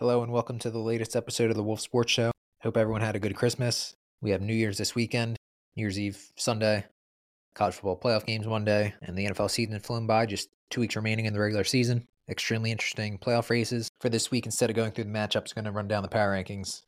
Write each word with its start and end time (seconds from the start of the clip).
Hello 0.00 0.22
and 0.22 0.32
welcome 0.32 0.58
to 0.60 0.70
the 0.70 0.78
latest 0.78 1.14
episode 1.14 1.50
of 1.50 1.56
the 1.56 1.62
Wolf 1.62 1.78
Sports 1.78 2.10
Show. 2.10 2.30
Hope 2.62 2.78
everyone 2.78 3.02
had 3.02 3.16
a 3.16 3.18
good 3.18 3.36
Christmas. 3.36 3.96
We 4.22 4.30
have 4.30 4.40
New 4.40 4.54
Year's 4.54 4.78
this 4.78 4.94
weekend, 4.94 5.36
New 5.76 5.82
Year's 5.82 5.98
Eve 5.98 6.32
Sunday, 6.36 6.86
college 7.52 7.74
football 7.74 8.00
playoff 8.00 8.24
games 8.24 8.46
one 8.46 8.64
day, 8.64 8.94
and 9.02 9.14
the 9.14 9.26
NFL 9.26 9.50
season 9.50 9.78
flown 9.78 10.06
by. 10.06 10.24
Just 10.24 10.48
two 10.70 10.80
weeks 10.80 10.96
remaining 10.96 11.26
in 11.26 11.34
the 11.34 11.38
regular 11.38 11.64
season. 11.64 12.08
Extremely 12.30 12.70
interesting 12.70 13.18
playoff 13.18 13.50
races. 13.50 13.90
For 14.00 14.08
this 14.08 14.30
week, 14.30 14.46
instead 14.46 14.70
of 14.70 14.76
going 14.76 14.92
through 14.92 15.04
the 15.04 15.10
matchups, 15.10 15.54
going 15.54 15.66
to 15.66 15.70
run 15.70 15.86
down 15.86 16.02
the 16.02 16.08
power 16.08 16.32
rankings. 16.34 16.80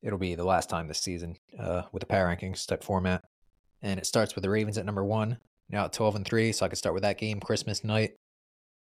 It'll 0.00 0.16
be 0.16 0.36
the 0.36 0.44
last 0.44 0.70
time 0.70 0.86
this 0.86 1.00
season 1.00 1.34
uh, 1.58 1.82
with 1.90 2.02
the 2.02 2.06
power 2.06 2.32
rankings 2.32 2.64
type 2.64 2.84
format. 2.84 3.24
And 3.82 3.98
it 3.98 4.06
starts 4.06 4.36
with 4.36 4.44
the 4.44 4.50
Ravens 4.50 4.78
at 4.78 4.86
number 4.86 5.04
one, 5.04 5.38
now 5.68 5.86
at 5.86 5.92
12 5.92 6.14
and 6.14 6.24
3. 6.24 6.52
So 6.52 6.64
I 6.64 6.68
could 6.68 6.78
start 6.78 6.94
with 6.94 7.02
that 7.02 7.18
game 7.18 7.40
Christmas 7.40 7.82
night. 7.82 8.12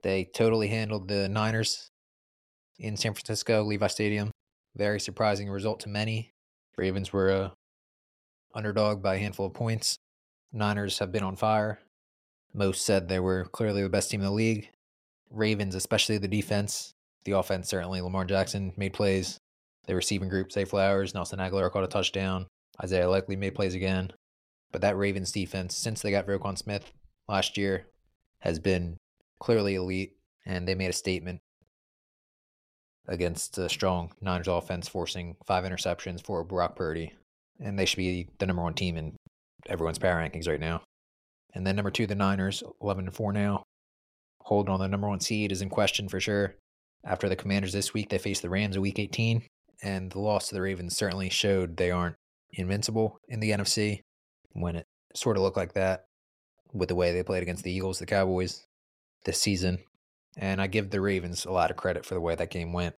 They 0.01 0.25
totally 0.25 0.67
handled 0.67 1.07
the 1.07 1.29
Niners 1.29 1.89
in 2.77 2.97
San 2.97 3.13
Francisco, 3.13 3.63
Levi 3.63 3.87
Stadium. 3.87 4.31
Very 4.75 4.99
surprising 4.99 5.49
result 5.49 5.79
to 5.81 5.89
many. 5.89 6.31
Ravens 6.77 7.13
were 7.13 7.29
a 7.29 7.53
underdog 8.55 9.01
by 9.01 9.15
a 9.15 9.19
handful 9.19 9.45
of 9.45 9.53
points. 9.53 9.97
Niners 10.51 10.99
have 10.99 11.11
been 11.11 11.23
on 11.23 11.35
fire. 11.35 11.79
Most 12.53 12.85
said 12.85 13.07
they 13.07 13.19
were 13.19 13.45
clearly 13.45 13.81
the 13.81 13.89
best 13.89 14.11
team 14.11 14.21
in 14.21 14.25
the 14.25 14.31
league. 14.31 14.69
Ravens, 15.29 15.75
especially 15.75 16.17
the 16.17 16.27
defense. 16.27 16.93
The 17.25 17.31
offense, 17.31 17.69
certainly. 17.69 18.01
Lamar 18.01 18.25
Jackson 18.25 18.73
made 18.77 18.93
plays. 18.93 19.37
The 19.87 19.95
receiving 19.95 20.29
group, 20.29 20.51
Zay 20.51 20.65
Flowers, 20.65 21.13
Nelson 21.13 21.39
Agholor 21.39 21.71
caught 21.71 21.83
a 21.83 21.87
touchdown. 21.87 22.47
Isaiah 22.81 23.09
Likely 23.09 23.35
made 23.35 23.55
plays 23.55 23.75
again. 23.75 24.11
But 24.71 24.81
that 24.81 24.97
Ravens 24.97 25.31
defense, 25.31 25.75
since 25.75 26.01
they 26.01 26.11
got 26.11 26.27
Roquan 26.27 26.57
Smith 26.57 26.91
last 27.27 27.57
year, 27.57 27.87
has 28.39 28.59
been 28.59 28.97
clearly 29.39 29.75
elite, 29.75 30.15
and 30.45 30.67
they 30.67 30.75
made 30.75 30.89
a 30.89 30.93
statement 30.93 31.39
against 33.07 33.57
a 33.57 33.69
strong 33.69 34.11
Niners 34.21 34.47
offense, 34.47 34.87
forcing 34.87 35.35
five 35.45 35.63
interceptions 35.65 36.23
for 36.23 36.43
Brock 36.43 36.75
Purdy. 36.75 37.13
And 37.59 37.77
they 37.77 37.85
should 37.85 37.97
be 37.97 38.27
the 38.39 38.45
number 38.45 38.63
one 38.63 38.73
team 38.73 38.97
in 38.97 39.15
everyone's 39.67 39.99
power 39.99 40.15
rankings 40.15 40.47
right 40.47 40.59
now. 40.59 40.81
And 41.53 41.67
then 41.67 41.75
number 41.75 41.91
two, 41.91 42.07
the 42.07 42.15
Niners, 42.15 42.63
11 42.81 43.05
and 43.05 43.15
4 43.15 43.33
now. 43.33 43.63
Holding 44.41 44.73
on 44.73 44.79
the 44.79 44.87
number 44.87 45.07
one 45.07 45.19
seed 45.19 45.51
is 45.51 45.61
in 45.61 45.69
question 45.69 46.09
for 46.09 46.19
sure. 46.19 46.55
After 47.05 47.29
the 47.29 47.35
Commanders 47.35 47.73
this 47.73 47.93
week, 47.93 48.09
they 48.09 48.17
face 48.17 48.39
the 48.39 48.49
Rams 48.49 48.75
in 48.75 48.81
week 48.81 48.99
18. 48.99 49.43
And 49.81 50.11
the 50.11 50.19
loss 50.19 50.47
to 50.47 50.55
the 50.55 50.61
Ravens 50.61 50.95
certainly 50.95 51.29
showed 51.29 51.77
they 51.77 51.91
aren't 51.91 52.15
invincible 52.51 53.17
in 53.27 53.39
the 53.39 53.51
NFC 53.51 54.01
when 54.53 54.75
it 54.75 54.85
sort 55.15 55.37
of 55.37 55.43
looked 55.43 55.57
like 55.57 55.73
that 55.73 56.05
with 56.73 56.89
the 56.89 56.95
way 56.95 57.11
they 57.11 57.23
played 57.23 57.43
against 57.43 57.63
the 57.63 57.71
Eagles, 57.71 57.99
the 57.99 58.05
Cowboys 58.05 58.65
this 59.25 59.39
season. 59.39 59.79
And 60.37 60.61
I 60.61 60.67
give 60.67 60.89
the 60.89 61.01
Ravens 61.01 61.45
a 61.45 61.51
lot 61.51 61.71
of 61.71 61.77
credit 61.77 62.05
for 62.05 62.13
the 62.15 62.21
way 62.21 62.35
that 62.35 62.49
game 62.49 62.73
went. 62.73 62.95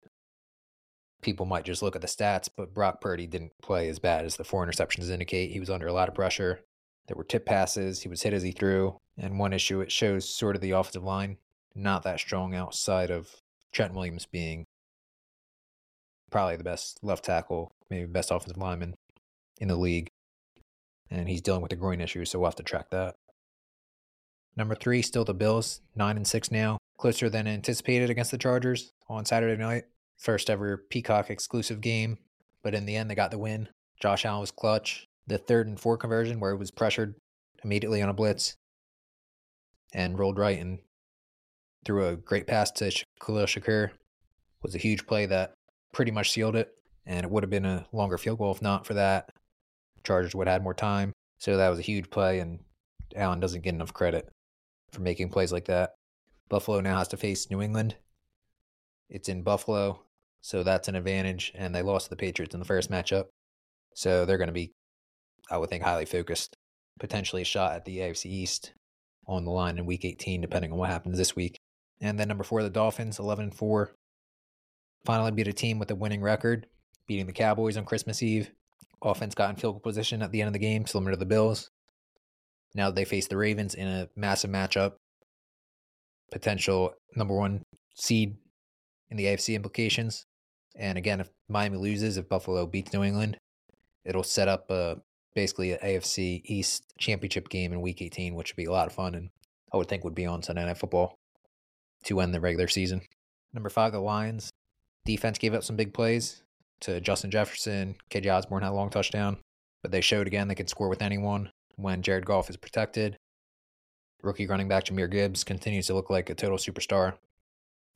People 1.22 1.46
might 1.46 1.66
just 1.66 1.82
look 1.82 1.96
at 1.96 2.02
the 2.02 2.08
stats, 2.08 2.50
but 2.56 2.74
Brock 2.74 3.02
Purdy 3.02 3.28
didn't 3.28 3.52
play 3.62 3.90
as 3.90 4.00
bad 4.00 4.26
as 4.26 4.36
the 4.36 4.44
four 4.44 4.66
interceptions 4.66 5.10
indicate. 5.10 5.52
He 5.52 5.60
was 5.60 5.70
under 5.70 5.88
a 5.88 5.94
lot 5.94 6.08
of 6.08 6.16
pressure. 6.16 6.62
There 7.08 7.18
were 7.18 7.24
tip 7.24 7.46
passes. 7.46 8.02
He 8.02 8.10
was 8.10 8.22
hit 8.22 8.34
as 8.34 8.44
he 8.44 8.52
threw. 8.52 8.98
And 9.18 9.40
one 9.40 9.54
issue, 9.54 9.82
it 9.82 9.92
shows 9.92 10.28
sort 10.28 10.56
of 10.56 10.62
the 10.62 10.72
offensive 10.72 11.04
line 11.04 11.38
not 11.76 12.04
that 12.04 12.20
strong 12.20 12.56
outside 12.56 13.12
of 13.12 13.30
Trent 13.74 13.94
Williams 13.94 14.26
being 14.26 14.66
probably 16.32 16.56
the 16.56 16.64
best 16.64 17.00
left 17.04 17.26
tackle, 17.26 17.72
maybe 17.90 18.06
best 18.06 18.32
offensive 18.32 18.58
lineman 18.58 18.96
in 19.60 19.68
the 19.68 19.76
league. 19.76 20.08
And 21.12 21.28
he's 21.28 21.42
dealing 21.42 21.62
with 21.62 21.74
a 21.74 21.76
groin 21.76 22.02
issue, 22.02 22.26
so 22.26 22.40
we'll 22.40 22.48
have 22.48 22.56
to 22.56 22.64
track 22.64 22.90
that. 22.92 23.16
Number 24.58 24.76
three, 24.76 25.02
still 25.02 25.26
the 25.26 25.34
Bills, 25.34 25.82
nine 25.96 26.16
and 26.16 26.28
six 26.28 26.50
now, 26.50 26.78
closer 26.98 27.30
than 27.30 27.48
anticipated 27.48 28.10
against 28.10 28.32
the 28.32 28.38
Chargers 28.38 28.94
on 29.10 29.26
Saturday 29.26 29.62
night. 29.62 29.84
First 30.18 30.50
ever 30.50 30.78
Peacock 30.90 31.30
exclusive 31.30 31.82
game, 31.82 32.18
but 32.64 32.74
in 32.74 32.86
the 32.86 32.96
end 32.96 33.10
they 33.10 33.16
got 33.16 33.32
the 33.32 33.38
win. 33.38 33.68
Josh 34.00 34.26
Allen 34.26 34.42
was 34.42 34.52
clutch. 34.52 35.08
The 35.28 35.38
third 35.38 35.68
and 35.68 35.80
four 35.80 35.98
conversion 35.98 36.40
where 36.40 36.54
he 36.54 36.58
was 36.58 36.72
pressured 36.72 37.16
immediately 37.64 38.02
on 38.02 38.10
a 38.10 38.14
blitz 38.14 38.56
and 39.94 40.18
rolled 40.18 40.38
right 40.38 40.60
and 40.60 40.80
threw 41.84 42.08
a 42.08 42.16
great 42.16 42.48
pass 42.48 42.72
to 42.72 42.92
Khalil 43.20 43.46
Shakir 43.46 43.92
was 44.62 44.76
a 44.76 44.80
huge 44.80 45.06
play 45.06 45.26
that 45.26 45.54
pretty 45.92 46.12
much 46.12 46.32
sealed 46.32 46.56
it. 46.56 46.72
And 47.06 47.24
it 47.26 47.30
would 47.30 47.44
have 47.44 47.50
been 47.50 47.66
a 47.66 47.86
longer 47.92 48.18
field 48.18 48.40
goal 48.40 48.52
if 48.52 48.62
not 48.62 48.88
for 48.88 48.94
that. 48.94 49.30
Chargers 50.04 50.34
would 50.34 50.48
have 50.48 50.56
had 50.56 50.64
more 50.64 50.74
time. 50.74 51.12
So 51.40 51.58
that 51.58 51.70
was 51.70 51.80
a 51.80 51.84
huge 51.84 52.10
play, 52.10 52.40
and 52.40 52.60
Allen 53.16 53.40
doesn't 53.40 53.62
get 53.62 53.74
enough 53.74 53.94
credit 53.94 54.30
for 54.92 55.02
making 55.02 55.30
plays 55.30 55.52
like 55.52 55.66
that. 55.66 55.92
Buffalo 56.50 56.80
now 56.80 56.98
has 56.98 57.08
to 57.10 57.18
face 57.18 57.50
New 57.50 57.62
England. 57.62 57.96
It's 59.10 59.30
in 59.30 59.44
Buffalo, 59.44 60.02
so 60.42 60.64
that's 60.64 60.88
an 60.88 60.96
advantage. 60.96 61.52
And 61.56 61.74
they 61.74 61.82
lost 61.82 62.06
to 62.06 62.10
the 62.12 62.16
Patriots 62.16 62.54
in 62.54 62.60
the 62.60 62.66
first 62.66 62.92
matchup. 62.92 63.26
So 63.94 64.26
they're 64.26 64.38
going 64.38 64.48
to 64.48 64.54
be, 64.54 64.74
I 65.50 65.58
would 65.58 65.70
think, 65.70 65.84
highly 65.84 66.06
focused. 66.06 66.56
Potentially 67.00 67.42
a 67.42 67.46
shot 67.46 67.74
at 67.74 67.86
the 67.86 67.98
AFC 68.00 68.26
East 68.26 68.74
on 69.28 69.46
the 69.46 69.52
line 69.52 69.78
in 69.78 69.86
week 69.86 70.06
18, 70.06 70.42
depending 70.42 70.72
on 70.72 70.78
what 70.78 70.90
happens 70.90 71.18
this 71.18 71.36
week. 71.36 71.58
And 72.02 72.20
then 72.20 72.28
number 72.28 72.44
four, 72.44 72.64
the 72.64 72.70
Dolphins, 72.70 73.20
11 73.20 73.46
and 73.46 73.56
4. 73.56 73.92
Finally 75.06 75.32
beat 75.32 75.48
a 75.48 75.54
team 75.54 75.80
with 75.80 75.92
a 75.92 75.96
winning 75.96 76.22
record, 76.22 76.68
beating 77.08 77.28
the 77.28 77.34
Cowboys 77.34 77.78
on 77.78 77.86
Christmas 77.86 78.24
Eve. 78.24 78.52
Offense 79.02 79.36
got 79.36 79.50
in 79.50 79.56
field 79.56 79.84
position 79.84 80.22
at 80.22 80.32
the 80.32 80.42
end 80.42 80.48
of 80.48 80.54
the 80.54 80.60
game, 80.60 80.86
similar 80.86 81.12
to 81.12 81.18
the 81.18 81.26
Bills. 81.26 81.70
Now 82.76 82.92
they 82.92 83.06
face 83.06 83.28
the 83.28 83.38
Ravens 83.38 83.74
in 83.74 83.88
a 83.88 84.10
massive 84.16 84.52
matchup. 84.52 84.94
Potential 86.32 86.94
number 87.16 87.36
one 87.36 87.64
seed 87.96 88.36
in 89.10 89.18
the 89.18 89.26
AFC 89.26 89.56
implications. 89.56 90.26
And 90.76 90.98
again, 90.98 91.22
if 91.22 91.30
Miami 91.48 91.78
loses, 91.78 92.18
if 92.18 92.28
Buffalo 92.28 92.68
beats 92.68 92.92
New 92.92 93.04
England, 93.04 93.38
it'll 94.04 94.24
set 94.24 94.50
up 94.50 94.66
uh, 94.70 94.74
a, 94.74 94.96
basically 95.34 95.72
an 95.72 95.80
AFC 95.82 96.42
East 96.44 96.84
championship 97.00 97.48
game 97.48 97.72
in 97.72 97.80
Week 97.80 98.02
18, 98.02 98.36
which 98.36 98.52
would 98.52 98.62
be 98.62 98.66
a 98.66 98.72
lot 98.72 98.88
of 98.88 98.94
fun, 98.94 99.16
and 99.16 99.30
I 99.74 99.78
would 99.78 99.88
think 99.88 100.04
would 100.04 100.14
be 100.14 100.26
on 100.26 100.44
Sunday 100.44 100.66
Night 100.66 100.78
Football 100.78 101.16
to 102.04 102.20
end 102.20 102.34
the 102.34 102.42
regular 102.42 102.68
season. 102.68 103.02
Number 103.54 103.70
five, 103.70 103.94
the 103.94 104.00
Lions. 104.00 104.50
Defense 105.06 105.38
gave 105.38 105.54
up 105.54 105.64
some 105.64 105.78
big 105.78 105.94
plays 105.94 106.44
to 106.82 107.00
Justin 107.00 107.32
Jefferson. 107.32 107.96
KJ 108.10 108.34
Osborn 108.34 108.64
had 108.64 108.72
a 108.72 108.76
long 108.76 108.90
touchdown, 108.90 109.38
but 109.82 109.92
they 109.92 110.02
showed 110.02 110.28
again 110.28 110.50
they 110.50 110.56
can 110.56 110.68
score 110.68 110.90
with 110.90 111.02
anyone 111.02 111.52
when 111.76 112.02
Jared 112.02 112.26
Goff 112.26 112.50
is 112.50 112.58
protected. 112.58 113.18
Rookie 114.22 114.48
running 114.48 114.68
back 114.68 114.86
Jahmyr 114.86 115.10
Gibbs 115.10 115.44
continues 115.44 115.88
to 115.88 115.94
look 115.94 116.10
like 116.10 116.30
a 116.30 116.36
total 116.36 116.58
superstar 116.58 117.14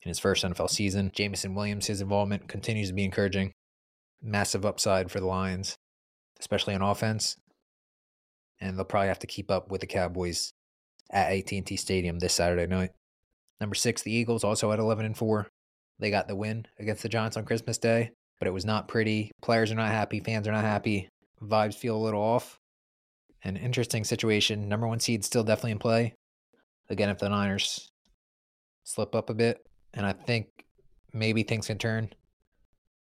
in 0.02 0.10
his 0.10 0.20
first 0.20 0.44
NFL 0.44 0.70
season. 0.70 1.12
Jameson 1.14 1.56
Williams, 1.56 1.88
his 1.88 2.02
involvement 2.02 2.48
continues 2.48 2.90
to 2.90 2.94
be 2.94 3.04
encouraging. 3.04 3.52
Massive 4.22 4.66
upside 4.66 5.10
for 5.10 5.20
the 5.20 5.26
Lions, 5.26 5.78
especially 6.40 6.76
on 6.76 6.82
offense. 6.82 7.38
And 8.62 8.78
they'll 8.78 8.86
probably 8.86 9.08
have 9.08 9.20
to 9.20 9.28
keep 9.28 9.50
up 9.50 9.72
with 9.72 9.82
the 9.82 9.88
Cowboys 9.88 10.52
at 11.10 11.32
AT&T 11.32 11.78
Stadium 11.78 12.20
this 12.20 12.34
Saturday 12.34 12.68
night. 12.68 12.92
Number 13.60 13.76
six, 13.76 14.04
the 14.04 14.12
Eagles 14.12 14.44
also 14.44 14.72
at 14.72 14.80
11 14.80 15.06
and 15.06 15.18
4. 15.18 15.48
They 16.00 16.12
got 16.12 16.28
the 16.28 16.36
win 16.36 16.66
against 16.78 17.02
the 17.04 17.10
Giants 17.10 17.38
on 17.38 17.46
Christmas 17.46 17.78
Day, 17.78 18.12
but 18.38 18.48
it 18.48 18.54
was 18.54 18.66
not 18.66 18.88
pretty. 18.88 19.32
Players 19.42 19.72
are 19.72 19.76
not 19.76 19.90
happy. 19.90 20.20
Fans 20.20 20.48
are 20.48 20.52
not 20.52 20.64
happy. 20.64 21.10
Vibes 21.42 21.76
feel 21.76 21.96
a 21.96 21.98
little 21.98 22.22
off 22.22 22.59
an 23.44 23.58
interesting 23.58 24.04
situation. 24.04 24.68
Number 24.68 24.88
one 24.88 25.00
seed 25.00 25.24
still 25.24 25.44
definitely 25.44 25.72
in 25.72 25.80
play. 25.80 26.14
Again, 26.90 27.10
if 27.10 27.20
the 27.20 27.30
Niners 27.30 27.90
slip 28.84 29.16
up 29.16 29.30
a 29.30 29.34
bit, 29.34 29.60
and 29.94 30.06
I 30.06 30.14
think 30.14 30.48
maybe 31.14 31.44
things 31.44 31.68
can 31.68 31.78
turn 31.78 32.10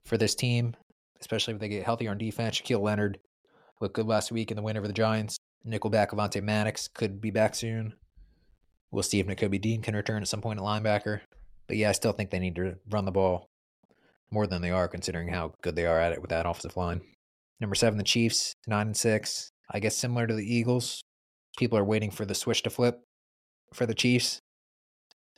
for 0.05 0.17
this 0.17 0.35
team, 0.35 0.75
especially 1.19 1.53
if 1.53 1.59
they 1.59 1.69
get 1.69 1.83
healthier 1.83 2.11
on 2.11 2.17
defense. 2.17 2.59
Shaquille 2.59 2.81
Leonard 2.81 3.19
looked 3.81 3.95
good 3.95 4.07
last 4.07 4.31
week 4.31 4.51
in 4.51 4.57
the 4.57 4.63
win 4.63 4.77
over 4.77 4.87
the 4.87 4.93
Giants. 4.93 5.37
Nickelback 5.67 6.09
Avonte 6.09 6.41
Maddox 6.41 6.87
could 6.87 7.19
be 7.19 7.31
back 7.31 7.55
soon. 7.55 7.93
We'll 8.91 9.03
see 9.03 9.19
if 9.19 9.27
Nakobe 9.27 9.59
Dean 9.59 9.81
can 9.81 9.95
return 9.95 10.21
at 10.21 10.27
some 10.27 10.41
point 10.41 10.59
at 10.59 10.65
linebacker. 10.65 11.21
But 11.67 11.77
yeah, 11.77 11.89
I 11.89 11.93
still 11.93 12.11
think 12.11 12.29
they 12.29 12.39
need 12.39 12.55
to 12.55 12.75
run 12.89 13.05
the 13.05 13.11
ball 13.11 13.47
more 14.31 14.47
than 14.47 14.61
they 14.61 14.71
are, 14.71 14.87
considering 14.87 15.29
how 15.29 15.53
good 15.61 15.75
they 15.75 15.85
are 15.85 15.99
at 15.99 16.11
it 16.11 16.21
with 16.21 16.29
that 16.29 16.45
offensive 16.45 16.77
line. 16.77 17.01
Number 17.59 17.75
seven, 17.75 17.97
the 17.97 18.03
Chiefs, 18.03 18.53
nine 18.67 18.87
and 18.87 18.97
six. 18.97 19.49
I 19.69 19.79
guess 19.79 19.95
similar 19.95 20.27
to 20.27 20.33
the 20.33 20.55
Eagles, 20.55 21.03
people 21.57 21.77
are 21.77 21.85
waiting 21.85 22.11
for 22.11 22.25
the 22.25 22.35
switch 22.35 22.63
to 22.63 22.69
flip 22.69 23.01
for 23.73 23.85
the 23.85 23.93
Chiefs. 23.93 24.41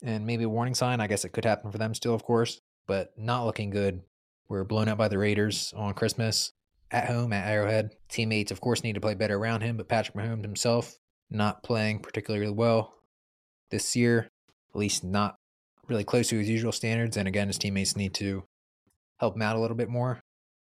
And 0.03 0.27
maybe 0.27 0.44
a 0.44 0.50
warning 0.50 0.75
sign. 0.75 1.01
I 1.01 1.07
guess 1.07 1.25
it 1.25 1.31
could 1.31 1.45
happen 1.45 1.71
for 1.71 1.79
them 1.79 1.95
still, 1.95 2.13
of 2.13 2.24
course, 2.24 2.59
but 2.88 3.13
not 3.18 3.45
looking 3.45 3.71
good. 3.71 4.01
We're 4.47 4.63
blown 4.63 4.88
out 4.88 4.97
by 4.97 5.07
the 5.07 5.18
Raiders 5.18 5.74
on 5.75 5.95
Christmas 5.95 6.53
at 6.91 7.07
home 7.07 7.33
at 7.33 7.47
Arrowhead. 7.47 7.95
Teammates, 8.07 8.51
of 8.51 8.62
course, 8.62 8.83
need 8.83 8.94
to 8.94 9.01
play 9.01 9.15
better 9.15 9.38
around 9.38 9.62
him, 9.62 9.75
but 9.75 9.89
Patrick 9.89 10.15
Mahomes 10.15 10.44
himself 10.44 10.97
not 11.30 11.63
playing 11.63 12.00
particularly 12.00 12.50
well 12.50 12.94
this 13.71 13.95
year, 13.95 14.30
at 14.69 14.80
least 14.80 15.03
not 15.03 15.35
really 15.88 16.03
close 16.03 16.30
to 16.30 16.38
his 16.38 16.50
usual 16.50 16.71
standards. 16.71 17.18
And 17.18 17.27
again, 17.27 17.47
his 17.47 17.57
teammates 17.57 17.95
need 17.95 18.13
to 18.15 18.44
help 19.19 19.35
him 19.35 19.41
out 19.41 19.56
a 19.56 19.59
little 19.59 19.75
bit 19.75 19.89
more. 19.89 20.21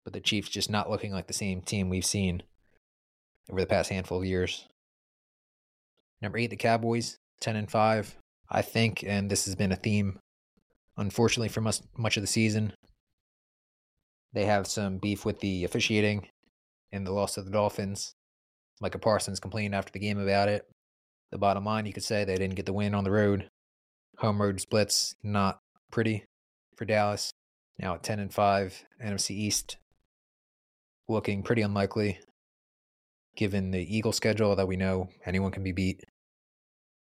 But 0.04 0.14
the 0.14 0.22
Chiefs 0.22 0.50
just 0.50 0.70
not 0.70 0.90
looking 0.90 1.12
like 1.12 1.28
the 1.28 1.34
same 1.34 1.62
team 1.62 1.90
we've 1.90 2.06
seen 2.06 2.44
over 3.50 3.62
the 3.62 3.68
past 3.68 3.90
handful 3.90 4.20
of 4.20 4.26
years. 4.26 4.68
Number 6.22 6.38
eight, 6.38 6.50
the 6.50 6.56
Cowboys, 6.56 7.18
10 7.42 7.56
and 7.56 7.72
5. 7.72 8.16
I 8.50 8.62
think, 8.62 9.04
and 9.06 9.30
this 9.30 9.46
has 9.46 9.56
been 9.56 9.72
a 9.72 9.76
theme, 9.76 10.20
unfortunately, 10.98 11.50
for 11.50 11.62
much, 11.62 11.80
much 11.98 12.18
of 12.18 12.24
the 12.24 12.28
season, 12.28 12.74
They 14.34 14.46
have 14.46 14.68
some 14.68 15.00
beef 15.00 15.26
with 15.26 15.40
the 15.40 15.64
officiating 15.64 16.28
in 16.92 17.04
the 17.04 17.12
loss 17.12 17.38
of 17.38 17.46
the 17.46 17.52
Dolphins. 17.52 18.14
Micah 18.80 19.00
Parsons 19.00 19.40
complained 19.40 19.74
after 19.74 19.92
the 19.92 20.00
game 20.00 20.20
about 20.20 20.50
it. 20.50 20.68
The 21.32 21.38
bottom 21.38 21.66
line, 21.66 21.86
you 21.86 21.94
could 21.94 22.04
say 22.04 22.24
they 22.24 22.38
didn't 22.38 22.56
get 22.56 22.66
the 22.66 22.74
win 22.74 22.94
on 22.94 23.04
the 23.04 23.12
road. 23.12 23.50
Home 24.20 24.42
road 24.42 24.62
splits 24.62 25.16
not 25.24 25.60
pretty 25.92 26.26
for 26.76 26.86
Dallas. 26.86 27.32
Now 27.80 27.96
at 27.96 28.04
10 28.04 28.20
and 28.20 28.34
5, 28.34 28.86
NFC 29.04 29.32
East 29.32 29.78
looking 31.08 31.42
pretty 31.42 31.62
unlikely 31.62 32.20
given 33.40 33.72
the 33.72 33.98
Eagle 33.98 34.12
schedule 34.12 34.54
that 34.58 34.68
we 34.68 34.76
know 34.76 35.08
anyone 35.26 35.50
can 35.50 35.64
be 35.64 35.72
beat 35.72 36.04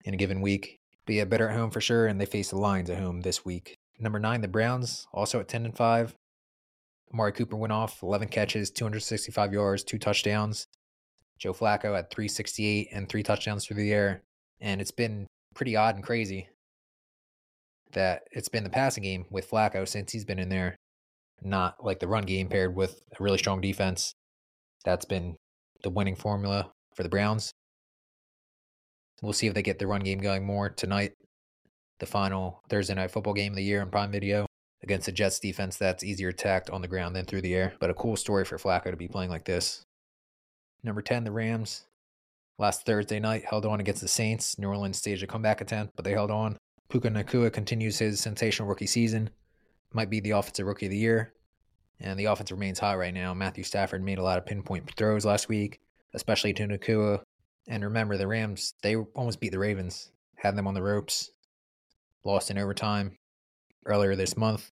in 0.05 0.15
a 0.15 0.17
given 0.17 0.41
week. 0.41 0.79
But 1.05 1.17
yeah, 1.17 1.25
better 1.25 1.49
at 1.49 1.57
home 1.57 1.73
for 1.73 1.81
sure, 1.81 2.07
and 2.07 2.21
they 2.21 2.27
face 2.27 2.51
the 2.51 2.59
Lions 2.59 2.89
at 2.89 3.01
home 3.01 3.23
this 3.23 3.45
week. 3.45 3.75
Number 3.99 4.21
nine, 4.21 4.41
the 4.41 4.47
Browns, 4.47 5.05
also 5.13 5.41
at 5.41 5.49
10 5.49 5.65
and 5.65 5.77
5. 5.77 6.15
Amari 7.13 7.33
Cooper 7.33 7.57
went 7.57 7.73
off 7.73 8.05
11 8.05 8.29
catches, 8.29 8.71
265 8.71 9.53
yards, 9.53 9.83
two 9.83 9.99
touchdowns. 9.99 10.69
Joe 11.41 11.53
Flacco 11.53 11.97
had 11.97 12.09
368 12.09 12.89
and 12.93 13.09
three 13.09 13.25
touchdowns 13.25 13.67
through 13.67 13.79
the 13.79 13.93
air. 13.93 14.23
And 14.61 14.81
it's 14.81 14.93
been 14.93 15.27
pretty 15.57 15.75
odd 15.75 15.97
and 15.97 16.05
crazy 16.05 16.51
that 17.95 18.23
it's 18.31 18.49
been 18.49 18.63
the 18.63 18.71
passing 18.71 19.03
game 19.03 19.25
with 19.29 19.51
Flacco 19.51 19.89
since 19.89 20.13
he's 20.13 20.25
been 20.25 20.39
in 20.39 20.51
there, 20.51 20.77
not 21.43 21.85
like 21.85 21.99
the 21.99 22.07
run 22.07 22.25
game 22.25 22.49
paired 22.49 22.77
with 22.77 23.01
a 23.19 23.23
really 23.23 23.39
strong 23.39 23.61
defense. 23.61 24.13
That's 24.85 25.05
been 25.05 25.35
the 25.83 25.91
winning 25.91 26.17
formula 26.17 26.71
for 26.95 27.03
the 27.03 27.09
Browns. 27.09 27.53
We'll 29.23 29.33
see 29.33 29.47
if 29.47 29.55
they 29.55 29.63
get 29.63 29.79
the 29.79 29.87
run 29.87 30.01
game 30.01 30.21
going 30.21 30.45
more 30.45 30.69
tonight. 30.69 31.13
The 31.99 32.07
final 32.07 32.63
Thursday 32.69 32.95
night 32.95 33.11
football 33.11 33.35
game 33.35 33.53
of 33.53 33.57
the 33.57 33.65
year 33.65 33.81
on 33.81 33.91
Prime 33.91 34.13
Video 34.13 34.47
against 34.83 35.07
the 35.07 35.13
Jets 35.13 35.41
defense 35.41 35.77
that's 35.77 36.05
easier 36.05 36.29
attacked 36.29 36.71
on 36.71 36.83
the 36.83 36.89
ground 36.89 37.17
than 37.17 37.25
through 37.25 37.41
the 37.41 37.55
air. 37.55 37.75
But 37.81 37.91
a 37.91 37.95
cool 37.95 38.17
story 38.17 38.45
for 38.45 38.59
Flacco 38.59 38.91
to 38.91 38.97
be 38.97 39.09
playing 39.09 39.31
like 39.31 39.45
this. 39.45 39.83
Number 40.85 41.03
10, 41.03 41.25
the 41.25 41.33
Rams. 41.33 41.87
Last 42.59 42.87
Thursday 42.87 43.19
night 43.19 43.45
held 43.45 43.67
on 43.67 43.81
against 43.81 44.03
the 44.03 44.09
Saints. 44.09 44.59
New 44.59 44.69
Orleans 44.69 44.99
staged 44.99 45.23
a 45.23 45.27
comeback 45.27 45.61
attempt, 45.61 45.95
but 45.97 46.05
they 46.05 46.13
held 46.13 46.31
on. 46.31 46.57
Puka 46.89 47.11
Nacua 47.11 47.53
continues 47.53 47.99
his 47.99 48.21
sensational 48.21 48.69
rookie 48.69 48.87
season. 48.87 49.31
Might 49.93 50.11
be 50.11 50.21
the 50.21 50.31
offensive 50.31 50.67
rookie 50.67 50.87
of 50.87 50.91
the 50.91 50.99
year. 50.99 51.33
And 52.01 52.19
the 52.19 52.27
offense 52.27 52.53
remains 52.53 52.79
hot 52.79 52.99
right 52.99 53.13
now. 53.13 53.35
Matthew 53.35 53.65
Stafford 53.65 54.03
made 54.03 54.19
a 54.19 54.23
lot 54.23 54.39
of 54.39 54.47
pinpoint 54.47 54.91
throws 54.97 55.25
last 55.25 55.49
week, 55.49 55.81
especially 56.15 56.53
to 56.55 56.67
Nacua. 56.67 57.23
And 57.69 57.83
remember, 57.83 58.17
the 58.17 58.29
Rams, 58.29 58.75
they 58.83 58.97
almost 58.97 59.41
beat 59.41 59.53
the 59.53 59.59
Ravens, 59.59 60.11
had 60.37 60.57
them 60.57 60.67
on 60.67 60.75
the 60.75 60.83
ropes, 60.83 61.31
lost 62.25 62.51
in 62.51 62.59
overtime 62.59 63.19
earlier 63.85 64.15
this 64.15 64.37
month. 64.37 64.71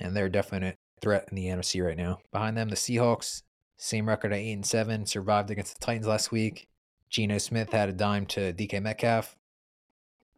And 0.00 0.16
they're 0.16 0.26
a 0.26 0.30
definite 0.30 0.76
threat 1.00 1.26
in 1.30 1.36
the 1.36 1.46
NFC 1.46 1.84
right 1.84 1.96
now. 1.96 2.18
Behind 2.32 2.56
them, 2.56 2.68
the 2.68 2.76
Seahawks, 2.76 3.42
same 3.76 4.08
record 4.08 4.32
at 4.32 4.38
8 4.38 4.52
and 4.52 4.66
7, 4.66 5.06
survived 5.06 5.50
against 5.50 5.78
the 5.78 5.84
Titans 5.84 6.06
last 6.06 6.32
week. 6.32 6.68
Geno 7.10 7.38
Smith 7.38 7.72
had 7.72 7.88
a 7.88 7.92
dime 7.92 8.26
to 8.26 8.52
DK 8.52 8.82
Metcalf, 8.82 9.36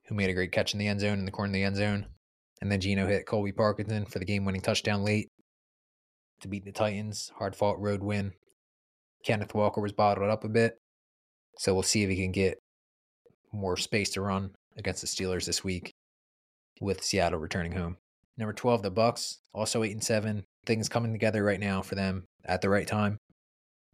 who 0.05 0.15
made 0.15 0.31
a 0.31 0.35
great 0.35 0.53
catch 0.53 0.73
in 0.73 0.79
the 0.79 0.87
end 0.87 1.01
zone 1.01 1.19
in 1.19 1.25
the 1.25 1.31
corner 1.31 1.51
of 1.51 1.55
the 1.55 1.65
end 1.65 1.77
zone. 1.77 2.07
And 2.61 2.71
then 2.71 2.81
Geno 2.81 3.07
hit 3.07 3.27
Colby 3.27 3.53
Parkinson 3.53 4.05
for 4.05 4.19
the 4.19 4.25
game 4.25 4.45
winning 4.45 4.61
touchdown 4.61 5.03
late 5.03 5.31
to 6.41 6.49
beat 6.49 6.65
the 6.65 6.73
Titans. 6.73 7.33
Hard 7.37 7.55
fought 7.57 7.81
road 7.81 8.03
win. 8.03 8.33
Kenneth 9.25 9.55
Walker 9.55 9.81
was 9.81 9.93
bottled 9.93 10.31
up 10.31 10.45
a 10.45 10.49
bit. 10.49 10.81
So 11.59 11.75
we'll 11.75 11.83
see 11.83 12.03
if 12.03 12.11
he 12.11 12.17
can 12.17 12.33
get 12.33 12.59
more 13.53 13.77
space 13.77 14.11
to 14.11 14.21
run 14.21 14.53
against 14.77 15.03
the 15.03 15.07
Steelers 15.07 15.45
this 15.45 15.63
week 15.63 15.93
with 16.81 17.05
Seattle 17.05 17.39
returning 17.39 17.73
home. 17.73 17.97
Number 18.39 18.53
12, 18.53 18.83
the 18.83 18.91
Bucs, 18.91 19.39
also 19.53 19.83
8 19.83 19.93
and 19.93 20.03
7. 20.03 20.45
Things 20.65 20.89
coming 20.89 21.13
together 21.13 21.45
right 21.45 21.61
now 21.61 21.83
for 21.83 21.95
them 21.95 22.25
at 22.45 22.63
the 22.63 22.71
right 22.71 22.87
time. 22.87 23.19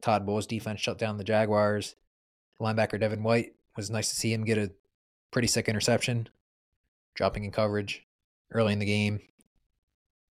Todd 0.02 0.26
Bowles' 0.26 0.46
defense 0.46 0.80
shut 0.80 0.98
down 0.98 1.18
the 1.18 1.24
Jaguars. 1.24 1.96
Linebacker 2.60 3.00
Devin 3.00 3.22
White 3.22 3.54
was 3.76 3.90
nice 3.90 4.08
to 4.10 4.16
see 4.16 4.32
him 4.32 4.44
get 4.44 4.58
a 4.58 4.70
pretty 5.32 5.48
sick 5.48 5.68
interception, 5.68 6.28
dropping 7.14 7.44
in 7.44 7.50
coverage 7.50 8.04
early 8.52 8.72
in 8.72 8.78
the 8.78 8.86
game. 8.86 9.20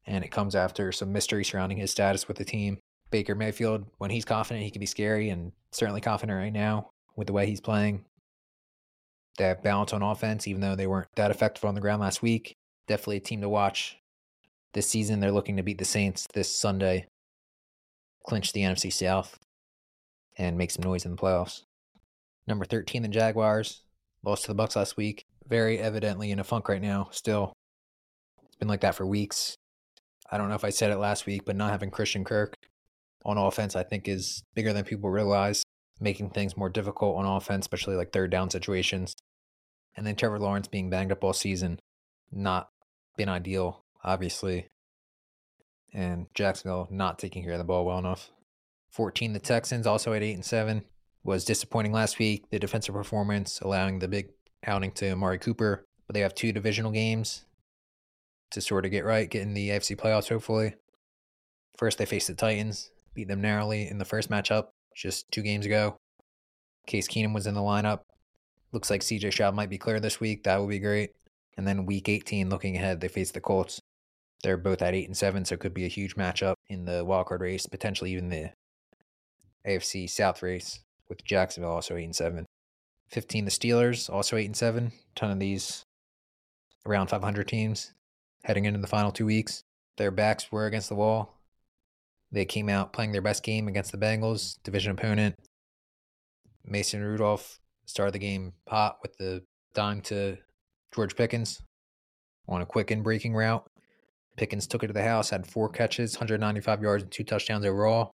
And 0.06 0.24
it 0.24 0.32
comes 0.32 0.56
after 0.56 0.92
some 0.92 1.14
mystery 1.14 1.44
surrounding 1.44 1.78
his 1.78 1.92
status 1.92 2.28
with 2.28 2.38
the 2.38 2.46
team. 2.46 2.80
Baker 3.10 3.36
Mayfield, 3.36 3.86
when 4.00 4.10
he's 4.10 4.26
confident, 4.26 4.66
he 4.66 4.72
can 4.72 4.80
be 4.80 4.86
scary 4.86 5.30
and 5.30 5.52
certainly 5.72 6.02
confident 6.02 6.38
right 6.38 6.52
now 6.52 6.90
with 7.16 7.28
the 7.28 7.34
way 7.34 7.46
he's 7.46 7.62
playing. 7.62 8.06
They 9.38 9.46
have 9.46 9.64
balance 9.64 9.94
on 9.94 10.04
offense, 10.04 10.48
even 10.48 10.62
though 10.62 10.76
they 10.76 10.88
weren't 10.88 11.08
that 11.16 11.32
effective 11.32 11.66
on 11.66 11.76
the 11.76 11.82
ground 11.82 12.02
last 12.02 12.22
week. 12.22 12.56
Definitely 12.88 13.18
a 13.18 13.22
team 13.22 13.42
to 13.42 13.50
watch. 13.50 13.98
This 14.74 14.90
season, 14.90 15.20
they're 15.20 15.32
looking 15.32 15.58
to 15.58 15.64
beat 15.64 15.78
the 15.78 15.86
Saints 15.86 16.28
this 16.34 16.54
Sunday, 16.54 17.06
clinch 18.26 18.52
the 18.52 18.62
NFC 18.62 18.92
South, 18.92 19.38
and 20.38 20.58
make 20.58 20.72
some 20.72 20.84
noise 20.84 21.06
in 21.06 21.12
the 21.12 21.18
playoffs. 21.18 21.62
Number 22.48 22.66
13, 22.66 23.04
the 23.04 23.08
Jaguars. 23.08 23.84
Lost 24.24 24.46
to 24.46 24.54
the 24.54 24.62
Bucs 24.62 24.76
last 24.76 24.98
week. 24.98 25.26
Very 25.48 25.78
evidently 25.80 26.32
in 26.32 26.40
a 26.40 26.44
funk 26.44 26.70
right 26.70 26.82
now, 26.82 27.10
still. 27.12 27.54
It's 28.46 28.56
been 28.56 28.68
like 28.68 28.82
that 28.82 28.96
for 28.96 29.06
weeks. 29.06 29.56
I 30.32 30.38
don't 30.38 30.50
know 30.50 30.56
if 30.56 30.64
I 30.64 30.70
said 30.70 30.92
it 30.92 30.98
last 30.98 31.26
week, 31.26 31.46
but 31.46 31.56
not 31.56 31.72
having 31.72 31.92
Christian 31.92 32.24
Kirk 32.24 32.56
on 33.26 33.38
offense, 33.38 33.76
I 33.76 33.84
think, 33.84 34.08
is 34.08 34.44
bigger 34.54 34.74
than 34.74 34.84
people 34.84 35.10
realize, 35.10 35.64
making 36.00 36.32
things 36.32 36.58
more 36.58 36.70
difficult 36.70 37.18
on 37.18 37.26
offense, 37.26 37.64
especially 37.66 37.96
like 37.96 38.12
third 38.12 38.32
down 38.32 38.50
situations. 38.50 39.16
And 39.96 40.06
then 40.06 40.16
Trevor 40.16 40.40
Lawrence 40.40 40.68
being 40.68 40.90
banged 40.90 41.12
up 41.12 41.24
all 41.24 41.34
season, 41.34 41.80
not 42.32 42.70
been 43.16 43.30
ideal, 43.30 43.84
obviously. 44.04 44.68
And 45.94 46.28
Jacksonville 46.34 46.88
not 46.90 47.20
taking 47.20 47.44
care 47.44 47.54
of 47.54 47.60
the 47.60 47.64
ball 47.64 47.86
well 47.86 48.00
enough. 48.00 48.32
14, 48.92 49.34
the 49.34 49.40
Texans, 49.40 49.88
also 49.88 50.14
at 50.14 50.24
8 50.24 50.34
and 50.34 50.46
7, 50.46 50.84
was 51.24 51.46
disappointing 51.46 51.92
last 51.92 52.20
week. 52.20 52.50
The 52.50 52.60
defensive 52.60 52.96
performance, 52.96 53.60
allowing 53.62 54.00
the 54.00 54.08
big 54.08 54.30
outing 54.66 54.92
to 54.94 55.12
Amari 55.12 55.38
Cooper. 55.38 55.86
But 56.08 56.16
they 56.16 56.22
have 56.22 56.36
two 56.36 56.52
divisional 56.52 56.92
games 56.92 57.46
to 58.54 58.62
sort 58.62 58.86
of 58.86 58.92
get 58.92 59.06
right, 59.06 59.30
get 59.30 59.42
in 59.42 59.54
the 59.54 59.70
AFC 59.70 59.98
playoffs, 59.98 60.30
hopefully. 60.30 60.76
First, 61.78 61.98
they 61.98 62.06
face 62.06 62.28
the 62.28 62.36
Titans, 62.36 62.92
beat 63.14 63.28
them 63.28 63.42
narrowly 63.42 63.88
in 63.88 63.98
the 63.98 64.06
first 64.06 64.30
matchup 64.30 64.68
just 64.96 65.32
two 65.32 65.42
games 65.42 65.66
ago. 65.66 65.98
Case 66.88 67.08
Keenum 67.08 67.34
was 67.34 67.48
in 67.48 67.56
the 67.56 67.62
lineup. 67.62 68.02
Looks 68.72 68.90
like 68.90 69.02
CJ 69.02 69.32
Stroud 69.32 69.56
might 69.56 69.70
be 69.70 69.78
clear 69.78 70.00
this 70.00 70.20
week. 70.20 70.44
That 70.44 70.60
would 70.60 70.70
be 70.70 70.80
great. 70.80 71.12
And 71.58 71.68
then 71.68 71.86
week 71.86 72.10
18, 72.10 72.50
looking 72.50 72.76
ahead, 72.76 73.00
they 73.00 73.08
face 73.08 73.32
the 73.32 73.40
Colts. 73.40 73.80
They're 74.44 74.58
both 74.58 74.82
at 74.82 74.96
8 74.96 75.08
and 75.08 75.18
7, 75.18 75.46
so 75.46 75.54
it 75.54 75.60
could 75.60 75.74
be 75.74 75.86
a 75.86 75.90
huge 75.90 76.16
matchup 76.16 76.56
in 76.68 76.86
the 76.86 77.06
wildcard 77.06 77.40
race, 77.40 77.66
potentially 77.66 78.12
even 78.12 78.30
the 78.30 78.52
AFC 79.66 80.10
South 80.10 80.42
race 80.44 80.80
with 81.08 81.24
Jacksonville 81.24 81.72
also 81.72 81.96
8 81.96 82.04
and 82.04 82.16
7. 82.16 82.46
15 83.10 83.46
the 83.46 83.52
Steelers, 83.52 84.10
also 84.10 84.36
8 84.36 84.46
and 84.46 84.58
7. 84.58 84.88
A 84.88 84.92
Ton 85.16 85.32
of 85.32 85.40
these 85.40 85.84
around 86.86 87.08
500 87.08 87.48
teams 87.48 87.94
heading 88.44 88.66
into 88.66 88.80
the 88.80 88.88
final 88.88 89.12
two 89.12 89.26
weeks. 89.26 89.64
Their 89.98 90.12
backs 90.12 90.52
were 90.52 90.66
against 90.66 90.90
the 90.90 90.96
wall. 90.96 91.40
They 92.32 92.46
came 92.46 92.70
out 92.70 92.94
playing 92.94 93.12
their 93.12 93.22
best 93.22 93.44
game 93.44 93.68
against 93.68 93.92
the 93.92 93.98
Bengals, 93.98 94.58
division 94.64 94.92
opponent. 94.92 95.36
Mason 96.66 97.04
Rudolph 97.04 97.60
started 97.86 98.14
the 98.14 98.20
game 98.20 98.54
hot 98.68 98.98
with 99.02 99.18
the 99.18 99.44
dime 99.74 100.02
to 100.02 100.38
George 100.94 101.16
Pickens 101.16 101.62
on 102.48 102.62
a 102.62 102.66
quick 102.66 102.92
and 102.92 103.04
breaking 103.04 103.34
route. 103.34 103.66
Pickens 104.36 104.66
took 104.66 104.84
it 104.84 104.88
to 104.88 104.94
the 104.94 105.04
house, 105.04 105.30
had 105.30 105.46
four 105.46 105.70
catches, 105.70 106.16
195 106.16 106.82
yards, 106.82 107.04
and 107.04 107.12
two 107.12 107.24
touchdowns 107.24 107.66
overall. 107.66 108.12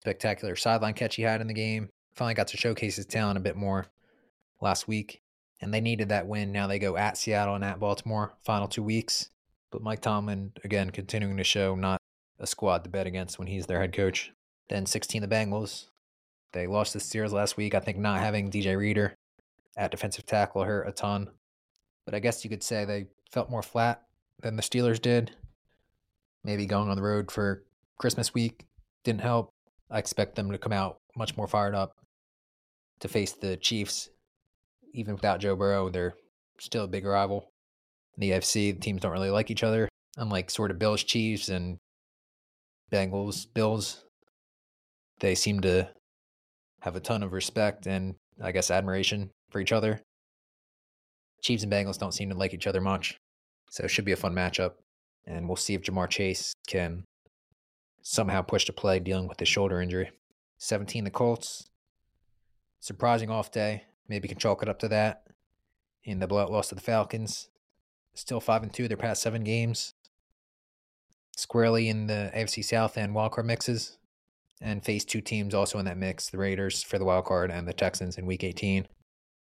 Spectacular 0.00 0.56
sideline 0.56 0.94
catch 0.94 1.14
he 1.14 1.22
had 1.22 1.40
in 1.40 1.46
the 1.46 1.54
game. 1.54 1.88
Finally 2.14 2.34
got 2.34 2.48
to 2.48 2.56
showcase 2.56 2.96
his 2.96 3.06
talent 3.06 3.38
a 3.38 3.40
bit 3.40 3.56
more 3.56 3.86
last 4.60 4.88
week. 4.88 5.20
And 5.60 5.72
they 5.72 5.80
needed 5.80 6.08
that 6.08 6.26
win. 6.26 6.52
Now 6.52 6.66
they 6.66 6.78
go 6.78 6.96
at 6.96 7.16
Seattle 7.16 7.54
and 7.54 7.64
at 7.64 7.80
Baltimore, 7.80 8.34
final 8.44 8.68
two 8.68 8.82
weeks. 8.82 9.30
But 9.74 9.82
Mike 9.82 10.02
Tomlin, 10.02 10.52
again, 10.62 10.90
continuing 10.90 11.36
to 11.36 11.42
show 11.42 11.74
not 11.74 12.00
a 12.38 12.46
squad 12.46 12.84
to 12.84 12.90
bet 12.90 13.08
against 13.08 13.40
when 13.40 13.48
he's 13.48 13.66
their 13.66 13.80
head 13.80 13.92
coach. 13.92 14.30
Then 14.68 14.86
16, 14.86 15.20
the 15.20 15.26
Bengals. 15.26 15.86
They 16.52 16.68
lost 16.68 16.92
the 16.92 17.00
Steelers 17.00 17.32
last 17.32 17.56
week. 17.56 17.74
I 17.74 17.80
think 17.80 17.98
not 17.98 18.20
having 18.20 18.52
DJ 18.52 18.76
Reader 18.78 19.16
at 19.76 19.90
defensive 19.90 20.26
tackle 20.26 20.62
hurt 20.62 20.86
a 20.86 20.92
ton. 20.92 21.28
But 22.04 22.14
I 22.14 22.20
guess 22.20 22.44
you 22.44 22.50
could 22.50 22.62
say 22.62 22.84
they 22.84 23.06
felt 23.32 23.50
more 23.50 23.64
flat 23.64 24.04
than 24.40 24.54
the 24.54 24.62
Steelers 24.62 25.02
did. 25.02 25.32
Maybe 26.44 26.66
going 26.66 26.88
on 26.88 26.94
the 26.94 27.02
road 27.02 27.32
for 27.32 27.64
Christmas 27.98 28.32
week 28.32 28.66
didn't 29.02 29.22
help. 29.22 29.50
I 29.90 29.98
expect 29.98 30.36
them 30.36 30.52
to 30.52 30.58
come 30.58 30.72
out 30.72 30.98
much 31.16 31.36
more 31.36 31.48
fired 31.48 31.74
up 31.74 31.96
to 33.00 33.08
face 33.08 33.32
the 33.32 33.56
Chiefs. 33.56 34.08
Even 34.92 35.16
without 35.16 35.40
Joe 35.40 35.56
Burrow, 35.56 35.88
they're 35.88 36.14
still 36.60 36.84
a 36.84 36.86
big 36.86 37.04
rival. 37.04 37.50
In 38.16 38.20
the 38.20 38.30
AFC, 38.30 38.74
the 38.74 38.80
teams 38.80 39.00
don't 39.00 39.12
really 39.12 39.30
like 39.30 39.50
each 39.50 39.62
other. 39.62 39.88
Unlike 40.16 40.50
sort 40.50 40.70
of 40.70 40.78
Bills, 40.78 41.02
Chiefs, 41.02 41.48
and 41.48 41.78
Bengals, 42.92 43.46
Bills, 43.52 44.04
they 45.20 45.34
seem 45.34 45.60
to 45.60 45.88
have 46.80 46.96
a 46.96 47.00
ton 47.00 47.22
of 47.22 47.32
respect 47.32 47.86
and 47.86 48.14
I 48.42 48.52
guess 48.52 48.70
admiration 48.70 49.30
for 49.50 49.60
each 49.60 49.72
other. 49.72 50.00
Chiefs 51.42 51.62
and 51.62 51.72
Bengals 51.72 51.98
don't 51.98 52.14
seem 52.14 52.30
to 52.30 52.36
like 52.36 52.54
each 52.54 52.66
other 52.66 52.80
much. 52.80 53.18
So 53.70 53.84
it 53.84 53.90
should 53.90 54.04
be 54.04 54.12
a 54.12 54.16
fun 54.16 54.34
matchup. 54.34 54.74
And 55.26 55.48
we'll 55.48 55.56
see 55.56 55.74
if 55.74 55.82
Ja'Marr 55.82 56.08
Chase 56.08 56.54
can 56.66 57.04
somehow 58.02 58.42
push 58.42 58.64
to 58.66 58.72
play 58.72 58.98
dealing 58.98 59.26
with 59.26 59.40
his 59.40 59.48
shoulder 59.48 59.80
injury. 59.80 60.10
17, 60.58 61.04
the 61.04 61.10
Colts. 61.10 61.68
Surprising 62.80 63.30
off 63.30 63.50
day. 63.50 63.84
Maybe 64.08 64.28
can 64.28 64.38
chalk 64.38 64.62
it 64.62 64.68
up 64.68 64.78
to 64.80 64.88
that. 64.88 65.26
In 66.04 66.18
the 66.18 66.26
blowout 66.26 66.52
loss 66.52 66.68
to 66.68 66.74
the 66.74 66.82
Falcons. 66.82 67.48
Still 68.14 68.40
5 68.40 68.62
and 68.62 68.72
2 68.72 68.88
their 68.88 68.96
past 68.96 69.22
seven 69.22 69.44
games. 69.44 69.94
Squarely 71.36 71.88
in 71.88 72.06
the 72.06 72.30
AFC 72.34 72.64
South 72.64 72.96
and 72.96 73.14
wildcard 73.14 73.44
mixes. 73.44 73.98
And 74.60 74.84
face 74.84 75.04
two 75.04 75.20
teams 75.20 75.52
also 75.52 75.78
in 75.78 75.84
that 75.84 75.98
mix 75.98 76.30
the 76.30 76.38
Raiders 76.38 76.82
for 76.82 76.98
the 76.98 77.04
wildcard 77.04 77.50
and 77.50 77.66
the 77.66 77.72
Texans 77.72 78.16
in 78.16 78.24
week 78.24 78.44
18. 78.44 78.86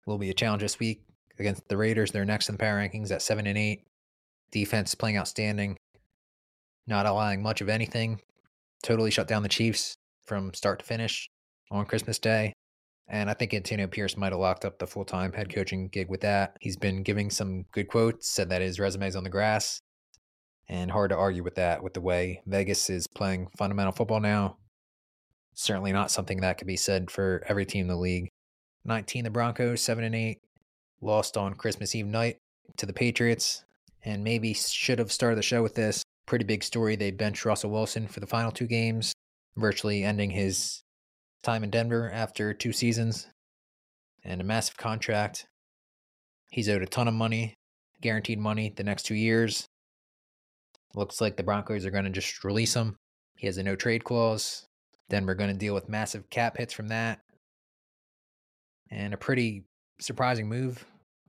Will 0.04 0.18
be 0.18 0.30
a 0.30 0.35
challenge 0.35 0.62
this 0.62 0.78
week 0.78 1.02
against 1.38 1.68
the 1.68 1.76
Raiders. 1.76 2.11
They're 2.11 2.25
next 2.25 2.49
in 2.49 2.54
the 2.54 2.58
power 2.58 2.78
rankings 2.78 3.11
at 3.11 3.23
7 3.23 3.46
and 3.46 3.56
8. 3.56 3.82
Defense 4.50 4.94
playing 4.94 5.16
outstanding, 5.16 5.76
not 6.87 7.06
allowing 7.06 7.42
much 7.42 7.61
of 7.61 7.68
anything. 7.68 8.20
Totally 8.82 9.11
shut 9.11 9.28
down 9.28 9.42
the 9.42 9.49
Chiefs 9.49 9.96
from 10.25 10.54
start 10.54 10.80
to 10.80 10.85
finish 10.85 11.28
on 11.70 11.87
Christmas 11.87 12.18
Day. 12.18 12.52
And 13.08 13.30
I 13.30 13.34
think 13.34 13.54
Antonio 13.54 13.86
Pierce 13.86 14.16
might 14.16 14.32
have 14.32 14.40
locked 14.40 14.64
up 14.64 14.78
the 14.78 14.86
full 14.86 15.04
time 15.04 15.32
head 15.32 15.54
coaching 15.54 15.88
gig 15.88 16.08
with 16.08 16.22
that. 16.22 16.56
He's 16.60 16.76
been 16.76 17.02
giving 17.02 17.30
some 17.30 17.64
good 17.72 17.88
quotes, 17.88 18.28
said 18.28 18.48
that 18.50 18.62
his 18.62 18.80
resume 18.80 19.06
is 19.06 19.16
on 19.16 19.25
the 19.25 19.30
grass. 19.30 19.80
And 20.68 20.90
hard 20.90 21.10
to 21.10 21.16
argue 21.16 21.44
with 21.44 21.54
that 21.54 21.82
with 21.84 21.94
the 21.94 22.00
way 22.00 22.42
Vegas 22.46 22.90
is 22.90 23.06
playing 23.06 23.48
fundamental 23.56 23.92
football 23.92 24.18
now. 24.18 24.56
Certainly 25.54 25.92
not 25.92 26.10
something 26.10 26.40
that 26.40 26.58
could 26.58 26.66
be 26.66 26.76
said 26.76 27.10
for 27.10 27.44
every 27.46 27.64
team 27.64 27.82
in 27.82 27.88
the 27.88 27.96
league. 27.96 28.28
19 28.84 29.25
the 29.25 29.30
Broncos, 29.30 29.80
7 29.80 30.02
and 30.02 30.14
8, 30.14 30.40
lost 31.00 31.36
on 31.36 31.54
Christmas 31.54 31.94
Eve 31.94 32.06
night 32.06 32.38
to 32.76 32.86
the 32.86 32.92
Patriots. 32.92 33.64
And 34.04 34.25
maybe 34.25 34.52
should 34.52 34.98
have 34.98 35.12
started 35.12 35.36
the 35.36 35.42
show 35.42 35.62
with 35.62 35.75
this. 35.75 36.02
Pretty 36.26 36.44
big 36.44 36.64
story. 36.64 36.96
They 36.96 37.12
benched 37.12 37.44
Russell 37.44 37.70
Wilson 37.70 38.08
for 38.08 38.18
the 38.18 38.26
final 38.26 38.50
two 38.50 38.66
games, 38.66 39.12
virtually 39.56 40.02
ending 40.02 40.30
his 40.30 40.82
time 41.42 41.64
in 41.64 41.70
Denver 41.70 42.10
after 42.12 42.52
two 42.52 42.72
seasons 42.72 43.28
and 44.24 44.40
a 44.40 44.44
massive 44.44 44.76
contract. 44.76 45.46
He's 46.50 46.68
owed 46.68 46.82
a 46.82 46.86
ton 46.86 47.08
of 47.08 47.14
money, 47.14 47.54
guaranteed 48.00 48.38
money, 48.38 48.72
the 48.74 48.84
next 48.84 49.04
two 49.04 49.14
years. 49.14 49.66
Looks 50.94 51.20
like 51.20 51.36
the 51.36 51.42
Broncos 51.42 51.84
are 51.84 51.90
going 51.90 52.04
to 52.04 52.10
just 52.10 52.44
release 52.44 52.74
him. 52.74 52.96
He 53.36 53.46
has 53.46 53.58
a 53.58 53.62
no 53.62 53.76
trade 53.76 54.04
clause. 54.04 54.66
Denver 55.08 55.34
going 55.34 55.52
to 55.52 55.58
deal 55.58 55.74
with 55.74 55.88
massive 55.88 56.28
cap 56.30 56.56
hits 56.56 56.72
from 56.72 56.88
that. 56.88 57.20
And 58.90 59.14
a 59.14 59.18
pretty 59.18 59.64
surprising 60.00 60.48
move. 60.48 60.84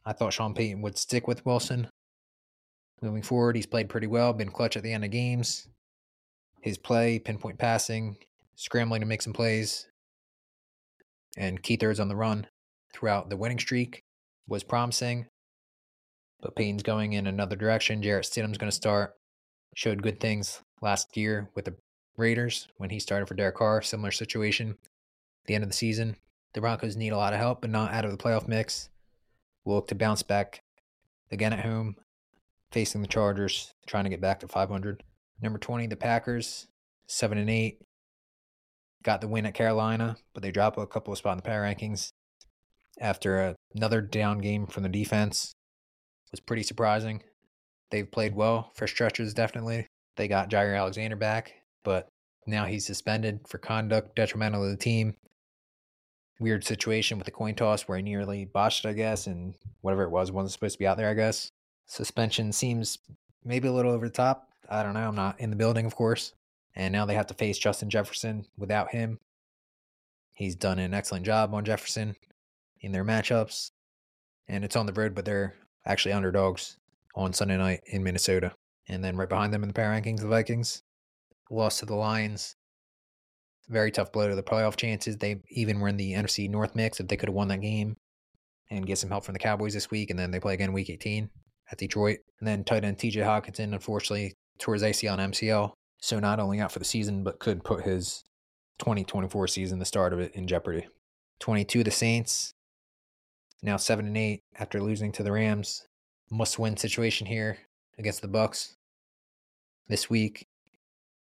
I 0.05 0.13
thought 0.13 0.33
Sean 0.33 0.53
Payton 0.53 0.81
would 0.81 0.97
stick 0.97 1.27
with 1.27 1.45
Wilson. 1.45 1.89
Moving 3.01 3.21
forward, 3.21 3.55
he's 3.55 3.65
played 3.65 3.89
pretty 3.89 4.07
well, 4.07 4.33
been 4.33 4.49
clutch 4.49 4.77
at 4.77 4.83
the 4.83 4.93
end 4.93 5.05
of 5.05 5.11
games. 5.11 5.67
His 6.61 6.77
play, 6.77 7.19
pinpoint 7.19 7.59
passing, 7.59 8.17
scrambling 8.55 9.01
to 9.01 9.07
make 9.07 9.21
some 9.21 9.33
plays, 9.33 9.87
and 11.38 11.62
key 11.62 11.77
thirds 11.77 12.00
on 12.00 12.10
the 12.10 12.15
run 12.15 12.48
throughout 12.94 13.29
the 13.29 13.38
winning 13.38 13.60
streak 13.60 14.03
was 14.48 14.63
promising. 14.63 15.27
But 16.41 16.56
Payton's 16.56 16.84
going 16.84 17.13
in 17.13 17.27
another 17.27 17.56
direction. 17.56 18.01
Jarrett 18.01 18.25
Stidham's 18.25 18.58
going 18.58 18.70
to 18.70 18.75
start. 18.75 19.13
Showed 19.75 20.01
good 20.01 20.20
things 20.20 20.62
last 20.82 21.15
year 21.15 21.50
with 21.56 21.65
the 21.65 21.75
Raiders 22.17 22.67
when 22.77 22.89
he 22.89 23.00
started 23.00 23.27
for 23.27 23.36
Derek 23.36 23.56
Carr. 23.56 23.82
Similar 23.82 24.12
situation. 24.12 24.77
The 25.46 25.56
end 25.56 25.63
of 25.63 25.70
the 25.70 25.75
season. 25.75 26.15
The 26.53 26.62
Broncos 26.62 26.96
need 26.96 27.13
a 27.13 27.17
lot 27.17 27.34
of 27.34 27.39
help, 27.39 27.62
but 27.62 27.70
not 27.70 27.94
out 27.94 28.06
of 28.06 28.12
the 28.12 28.17
playoff 28.17 28.48
mix. 28.48 28.89
We'll 29.63 29.75
look 29.75 29.88
to 29.89 29.96
bounce 29.96 30.24
back 30.24 30.63
again 31.32 31.53
at 31.53 31.65
home, 31.65 31.96
facing 32.72 33.01
the 33.01 33.08
Chargers, 33.08 33.74
trying 33.86 34.06
to 34.06 34.10
get 34.10 34.22
back 34.22 34.39
to 34.39 34.48
500. 34.48 35.03
Number 35.41 35.60
20, 35.60 35.88
the 35.88 35.96
Packers, 35.96 36.67
7 37.08 37.38
and 37.38 37.50
8 37.50 37.82
got 39.07 39.21
the 39.21 39.27
win 39.27 39.45
at 39.45 39.53
Carolina, 39.53 40.17
but 40.33 40.43
they 40.43 40.51
drop 40.51 40.77
a 40.77 40.85
couple 40.85 41.13
of 41.13 41.17
spots 41.17 41.35
in 41.35 41.37
the 41.37 41.49
power 41.49 41.63
rankings 41.63 42.11
after 42.99 43.55
another 43.73 44.01
down 44.01 44.39
game 44.39 44.67
from 44.67 44.83
the 44.83 44.89
defense. 44.89 45.53
It 46.25 46.33
was 46.33 46.39
pretty 46.41 46.63
surprising. 46.63 47.23
They've 47.89 48.11
played 48.11 48.35
well 48.35 48.69
for 48.75 48.85
stretches, 48.85 49.33
definitely. 49.33 49.87
They 50.17 50.27
got 50.27 50.49
Jaire 50.49 50.77
Alexander 50.77 51.15
back, 51.15 51.53
but 51.85 52.09
now 52.45 52.65
he's 52.65 52.85
suspended 52.85 53.39
for 53.47 53.59
conduct 53.59 54.13
detrimental 54.13 54.65
to 54.65 54.71
the 54.71 54.75
team. 54.75 55.15
Weird 56.41 56.65
situation 56.65 57.17
with 57.17 57.25
the 57.25 57.31
coin 57.31 57.55
toss 57.55 57.83
where 57.83 57.97
he 57.97 58.03
nearly 58.03 58.43
botched 58.43 58.85
I 58.85 58.91
guess, 58.91 59.25
and 59.25 59.53
whatever 59.79 60.03
it 60.03 60.11
was 60.11 60.33
wasn't 60.33 60.51
supposed 60.51 60.73
to 60.73 60.79
be 60.79 60.87
out 60.87 60.97
there, 60.97 61.09
I 61.09 61.13
guess. 61.13 61.49
Suspension 61.85 62.51
seems 62.51 62.97
maybe 63.45 63.69
a 63.69 63.71
little 63.71 63.93
over 63.93 64.09
the 64.09 64.13
top. 64.13 64.49
I 64.69 64.83
don't 64.83 64.95
know. 64.95 65.07
I'm 65.07 65.15
not 65.15 65.39
in 65.39 65.49
the 65.49 65.55
building, 65.55 65.85
of 65.85 65.95
course. 65.95 66.33
And 66.77 66.93
now 66.93 67.05
they 67.05 67.15
have 67.15 67.27
to 67.27 67.34
face 67.34 67.57
Justin 67.57 67.89
Jefferson 67.89 68.46
without 68.55 68.91
him. 68.91 69.17
He's 70.34 70.55
done 70.55 70.77
an 70.77 70.93
excellent 70.93 71.25
job 71.25 71.51
on 71.55 71.65
Jefferson 71.65 72.15
in 72.81 72.91
their 72.91 73.03
matchups. 73.03 73.72
And 74.48 74.63
it's 74.63 74.75
on 74.75 74.86
the 74.86 74.93
road, 74.93 75.15
but 75.15 75.25
they're 75.25 75.55
actually 75.88 76.13
underdogs 76.13 76.77
on 77.15 77.34
Sunday 77.34 77.57
night 77.57 77.81
in 77.88 78.03
Minnesota. 78.03 78.53
And 78.88 79.03
then 79.03 79.17
right 79.17 79.27
behind 79.27 79.51
them 79.51 79.63
in 79.63 79.69
the 79.69 79.74
power 79.74 80.00
rankings, 80.00 80.22
the 80.22 80.27
Vikings 80.27 80.84
lost 81.50 81.79
to 81.79 81.88
the 81.88 81.96
Lions. 81.96 82.55
Very 83.67 83.89
tough 83.89 84.12
blow 84.12 84.29
to 84.29 84.36
the 84.36 84.43
playoff 84.43 84.75
chances. 84.75 85.17
They 85.17 85.41
even 85.50 85.79
were 85.79 85.88
in 85.88 85.98
the 85.98 86.13
NFC 86.13 86.48
North 86.48 86.75
mix 86.75 87.00
if 87.00 87.07
they 87.07 87.17
could 87.17 87.29
have 87.29 87.36
won 87.36 87.48
that 87.48 87.62
game 87.62 87.98
and 88.69 88.86
get 88.86 89.00
some 89.00 89.10
help 89.10 89.25
from 89.25 89.34
the 89.34 89.39
Cowboys 89.39 89.74
this 89.74 89.89
week. 89.89 90.12
And 90.12 90.19
then 90.19 90.29
they 90.29 90.39
play 90.39 90.53
again 90.53 90.74
week 90.74 90.91
18 90.91 91.27
at 91.72 91.79
Detroit. 91.79 92.19
And 92.39 92.48
then 92.48 92.63
tight 92.63 92.86
end 92.86 93.00
TJ 93.00 93.24
Hockenson, 93.24 93.74
unfortunately, 93.74 94.36
his 94.60 94.84
ACL 94.84 95.17
and 95.17 95.34
MCL. 95.34 95.74
So 96.00 96.20
not 96.20 96.39
only 96.39 96.60
out 96.60 96.72
for 96.72 96.80
the 96.80 96.86
season, 96.86 97.24
but 97.24 97.39
could 97.39 97.63
put 97.63 97.84
his 97.84 98.24
2024 98.80 99.48
season, 99.48 99.80
the 99.80 99.86
start 99.86 100.13
of 100.13 100.20
it, 100.20 100.34
in 100.36 100.48
jeopardy. 100.48 100.88
22, 101.39 101.84
the 101.84 101.92
Saints, 101.92 102.54
now 103.62 103.77
7 103.77 104.06
and 104.06 104.18
8 104.18 104.42
after 104.58 104.82
losing 104.82 105.12
to 105.13 105.24
the 105.24 105.32
Rams. 105.32 105.88
Must 106.30 106.60
win 106.60 106.77
situation 106.77 107.27
here 107.27 107.58
against 107.98 108.22
the 108.22 108.27
Bucs 108.27 108.75
this 109.88 110.10
week. 110.10 110.48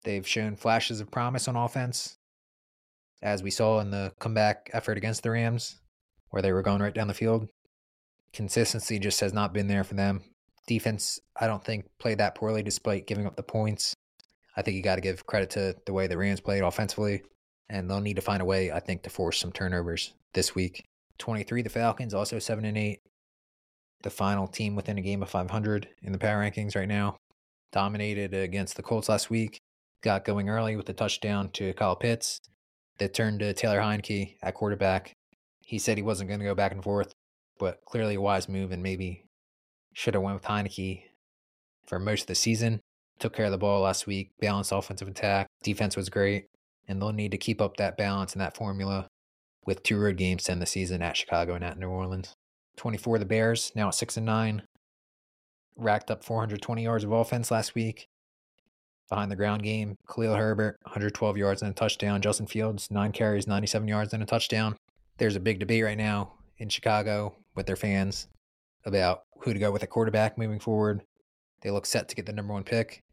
They've 0.03 0.27
shown 0.27 0.55
flashes 0.55 0.99
of 0.99 1.11
promise 1.11 1.47
on 1.47 1.55
offense, 1.55 2.17
as 3.21 3.43
we 3.43 3.51
saw 3.51 3.79
in 3.79 3.91
the 3.91 4.13
comeback 4.19 4.69
effort 4.73 4.97
against 4.97 5.23
the 5.23 5.31
Rams, 5.31 5.79
where 6.29 6.41
they 6.41 6.51
were 6.51 6.61
going 6.61 6.81
right 6.81 6.93
down 6.93 7.07
the 7.07 7.13
field. 7.13 7.47
Consistency 8.33 8.99
just 8.99 9.19
has 9.19 9.33
not 9.33 9.53
been 9.53 9.67
there 9.67 9.83
for 9.83 9.95
them. 9.95 10.21
Defense, 10.67 11.19
I 11.39 11.47
don't 11.47 11.63
think, 11.63 11.85
played 11.99 12.17
that 12.17 12.35
poorly 12.35 12.63
despite 12.63 13.07
giving 13.07 13.25
up 13.25 13.35
the 13.35 13.43
points. 13.43 13.93
I 14.57 14.63
think 14.63 14.75
you 14.75 14.81
got 14.81 14.95
to 14.95 15.01
give 15.01 15.27
credit 15.27 15.51
to 15.51 15.75
the 15.85 15.93
way 15.93 16.07
the 16.07 16.17
Rams 16.17 16.41
played 16.41 16.63
offensively, 16.63 17.21
and 17.69 17.89
they'll 17.89 18.01
need 18.01 18.15
to 18.15 18.21
find 18.23 18.41
a 18.41 18.45
way, 18.45 18.71
I 18.71 18.79
think, 18.79 19.03
to 19.03 19.09
force 19.11 19.37
some 19.37 19.51
turnovers 19.51 20.13
this 20.33 20.55
week. 20.55 20.83
23, 21.19 21.61
the 21.61 21.69
Falcons, 21.69 22.15
also 22.15 22.39
7 22.39 22.65
and 22.65 22.77
8. 22.77 22.99
The 24.01 24.09
final 24.09 24.47
team 24.47 24.75
within 24.75 24.97
a 24.97 25.01
game 25.01 25.21
of 25.21 25.29
500 25.29 25.87
in 26.01 26.11
the 26.11 26.17
power 26.17 26.43
rankings 26.43 26.75
right 26.75 26.87
now. 26.87 27.17
Dominated 27.71 28.33
against 28.33 28.75
the 28.75 28.83
Colts 28.83 29.09
last 29.09 29.29
week. 29.29 29.59
Got 30.03 30.25
going 30.25 30.49
early 30.49 30.75
with 30.75 30.89
a 30.89 30.93
touchdown 30.93 31.49
to 31.51 31.73
Kyle 31.73 31.95
Pitts 31.95 32.39
that 32.97 33.13
turned 33.13 33.39
to 33.39 33.53
Taylor 33.53 33.79
Heinicke 33.79 34.37
at 34.41 34.55
quarterback. 34.55 35.13
He 35.61 35.77
said 35.77 35.97
he 35.97 36.03
wasn't 36.03 36.29
going 36.29 36.39
to 36.39 36.45
go 36.45 36.55
back 36.55 36.71
and 36.71 36.83
forth, 36.83 37.13
but 37.59 37.81
clearly 37.85 38.15
a 38.15 38.21
wise 38.21 38.49
move 38.49 38.71
and 38.71 38.81
maybe 38.81 39.25
should 39.93 40.13
have 40.13 40.23
went 40.23 40.35
with 40.35 40.45
Heinicke 40.45 41.03
for 41.85 41.99
most 41.99 42.21
of 42.21 42.27
the 42.27 42.35
season 42.35 42.79
took 43.19 43.33
care 43.33 43.45
of 43.45 43.51
the 43.51 43.57
ball 43.57 43.81
last 43.81 44.07
week, 44.07 44.31
balanced 44.39 44.71
offensive 44.71 45.07
attack. 45.07 45.47
Defense 45.63 45.95
was 45.95 46.09
great, 46.09 46.47
and 46.87 47.01
they'll 47.01 47.11
need 47.11 47.31
to 47.31 47.37
keep 47.37 47.61
up 47.61 47.77
that 47.77 47.97
balance 47.97 48.33
and 48.33 48.41
that 48.41 48.55
formula 48.55 49.07
with 49.65 49.83
two 49.83 49.99
road 49.99 50.17
games 50.17 50.43
to 50.43 50.51
end 50.51 50.61
the 50.61 50.65
season 50.65 51.01
at 51.01 51.17
Chicago 51.17 51.53
and 51.55 51.63
at 51.63 51.77
New 51.77 51.89
Orleans. 51.89 52.33
24 52.77 53.19
the 53.19 53.25
Bears, 53.25 53.71
now 53.75 53.87
at 53.87 53.95
6 53.95 54.17
and 54.17 54.25
9. 54.25 54.61
Racked 55.75 56.09
up 56.09 56.23
420 56.23 56.83
yards 56.83 57.03
of 57.03 57.11
offense 57.11 57.51
last 57.51 57.75
week. 57.75 58.07
Behind 59.09 59.31
the 59.31 59.35
ground 59.35 59.63
game, 59.63 59.95
Khalil 60.07 60.35
Herbert, 60.35 60.77
112 60.83 61.37
yards 61.37 61.61
and 61.61 61.71
a 61.71 61.73
touchdown. 61.73 62.21
Justin 62.21 62.47
Fields, 62.47 62.89
9 62.91 63.11
carries, 63.11 63.47
97 63.47 63.87
yards 63.87 64.13
and 64.13 64.21
a 64.21 64.25
touchdown. 64.25 64.75
There's 65.17 65.35
a 65.35 65.39
big 65.39 65.59
debate 65.59 65.83
right 65.83 65.97
now 65.97 66.33
in 66.57 66.69
Chicago 66.69 67.35
with 67.55 67.65
their 67.65 67.75
fans 67.75 68.27
about 68.85 69.23
who 69.41 69.53
to 69.53 69.59
go 69.59 69.71
with 69.71 69.83
a 69.83 69.87
quarterback 69.87 70.37
moving 70.37 70.59
forward. 70.59 71.03
They 71.61 71.71
look 71.71 71.85
set 71.85 72.09
to 72.09 72.15
get 72.15 72.25
the 72.25 72.33
number 72.33 72.53
one 72.53 72.63
pick 72.63 73.03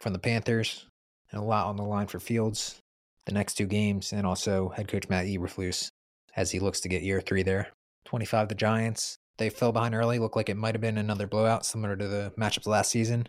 from 0.00 0.12
the 0.12 0.18
Panthers, 0.18 0.86
and 1.30 1.40
a 1.40 1.44
lot 1.44 1.66
on 1.66 1.76
the 1.76 1.82
line 1.82 2.06
for 2.06 2.18
Fields 2.18 2.80
the 3.28 3.34
next 3.34 3.54
two 3.54 3.66
games, 3.66 4.12
and 4.12 4.26
also 4.26 4.70
head 4.70 4.88
coach 4.88 5.08
Matt 5.08 5.26
Eberflus 5.26 5.90
as 6.34 6.50
he 6.50 6.58
looks 6.58 6.80
to 6.80 6.88
get 6.88 7.02
year 7.02 7.20
three 7.20 7.42
there. 7.42 7.68
25, 8.06 8.48
the 8.48 8.54
Giants. 8.54 9.18
They 9.36 9.50
fell 9.50 9.70
behind 9.70 9.94
early, 9.94 10.18
looked 10.18 10.34
like 10.34 10.48
it 10.48 10.56
might 10.56 10.74
have 10.74 10.80
been 10.80 10.98
another 10.98 11.26
blowout 11.26 11.66
similar 11.66 11.94
to 11.94 12.08
the 12.08 12.32
matchups 12.38 12.66
last 12.66 12.90
season. 12.90 13.28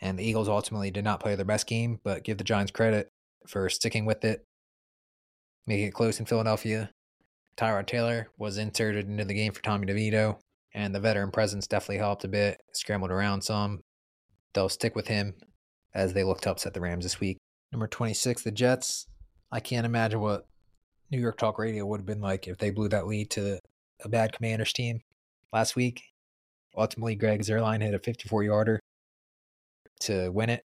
And 0.00 0.18
the 0.18 0.24
Eagles 0.24 0.48
ultimately 0.48 0.90
did 0.90 1.04
not 1.04 1.20
play 1.20 1.36
their 1.36 1.44
best 1.44 1.66
game, 1.66 2.00
but 2.02 2.24
give 2.24 2.38
the 2.38 2.44
Giants 2.44 2.72
credit 2.72 3.08
for 3.46 3.68
sticking 3.68 4.04
with 4.04 4.24
it, 4.24 4.44
making 5.66 5.86
it 5.86 5.94
close 5.94 6.18
in 6.18 6.26
Philadelphia. 6.26 6.90
Tyrod 7.56 7.86
Taylor 7.86 8.28
was 8.36 8.58
inserted 8.58 9.08
into 9.08 9.24
the 9.24 9.34
game 9.34 9.52
for 9.52 9.62
Tommy 9.62 9.86
DeVito, 9.86 10.38
and 10.74 10.92
the 10.94 11.00
veteran 11.00 11.30
presence 11.30 11.68
definitely 11.68 11.98
helped 11.98 12.24
a 12.24 12.28
bit, 12.28 12.60
scrambled 12.72 13.12
around 13.12 13.42
some. 13.42 13.80
They'll 14.54 14.68
stick 14.68 14.96
with 14.96 15.06
him 15.06 15.34
as 15.94 16.12
they 16.12 16.24
look 16.24 16.40
to 16.42 16.50
upset 16.50 16.74
the 16.74 16.80
Rams 16.80 17.04
this 17.04 17.20
week. 17.20 17.38
Number 17.72 17.86
26, 17.86 18.42
the 18.42 18.50
Jets. 18.50 19.06
I 19.50 19.60
can't 19.60 19.86
imagine 19.86 20.20
what 20.20 20.46
New 21.10 21.18
York 21.18 21.38
Talk 21.38 21.58
Radio 21.58 21.86
would 21.86 22.00
have 22.00 22.06
been 22.06 22.20
like 22.20 22.48
if 22.48 22.58
they 22.58 22.70
blew 22.70 22.88
that 22.88 23.06
lead 23.06 23.30
to 23.30 23.58
a 24.04 24.08
bad 24.08 24.32
Commanders 24.32 24.72
team 24.72 25.00
last 25.52 25.76
week. 25.76 26.02
Ultimately, 26.76 27.14
Greg 27.14 27.40
Zuerlein 27.40 27.82
hit 27.82 27.94
a 27.94 27.98
54 27.98 28.44
yarder 28.44 28.80
to 30.00 30.30
win 30.30 30.50
it 30.50 30.64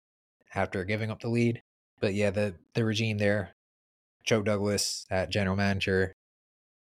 after 0.56 0.84
giving 0.84 1.12
up 1.12 1.20
the 1.20 1.30
lead. 1.30 1.62
But 2.00 2.14
yeah, 2.14 2.32
the, 2.32 2.56
the 2.74 2.86
regime 2.86 3.18
there, 3.18 3.52
Joe 4.24 4.42
Douglas 4.42 5.06
at 5.10 5.30
general 5.30 5.56
manager, 5.56 6.14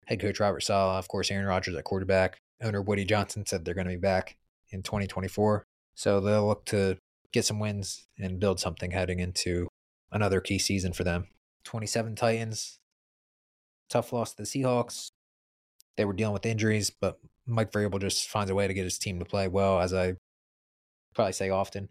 head 0.05 0.19
coach 0.19 0.39
Robert 0.39 0.61
Saleh, 0.61 0.99
of 0.99 1.07
course, 1.07 1.31
Aaron 1.31 1.47
Rodgers 1.47 1.75
at 1.75 1.83
quarterback. 1.83 2.39
Owner 2.61 2.81
Woody 2.81 3.05
Johnson 3.05 3.45
said 3.45 3.63
they're 3.63 3.73
going 3.73 3.87
to 3.87 3.93
be 3.93 3.97
back 3.97 4.35
in 4.69 4.83
2024. 4.83 5.63
So 5.95 6.19
they'll 6.19 6.47
look 6.47 6.65
to 6.65 6.97
get 7.33 7.45
some 7.45 7.59
wins 7.59 8.07
and 8.17 8.39
build 8.39 8.59
something 8.59 8.91
heading 8.91 9.19
into 9.19 9.67
another 10.11 10.39
key 10.41 10.59
season 10.59 10.93
for 10.93 11.03
them. 11.03 11.27
27 11.63 12.15
Titans. 12.15 12.79
Tough 13.89 14.13
loss 14.13 14.33
to 14.33 14.43
the 14.43 14.47
Seahawks. 14.47 15.11
They 15.95 16.05
were 16.05 16.13
dealing 16.13 16.33
with 16.33 16.45
injuries, 16.45 16.89
but 16.89 17.19
Mike 17.45 17.71
Vrabel 17.71 17.99
just 17.99 18.29
finds 18.29 18.51
a 18.51 18.55
way 18.55 18.67
to 18.67 18.73
get 18.73 18.83
his 18.83 18.97
team 18.99 19.19
to 19.19 19.25
play 19.25 19.47
well, 19.47 19.79
as 19.79 19.93
I 19.93 20.15
probably 21.13 21.33
say 21.33 21.49
often. 21.49 21.89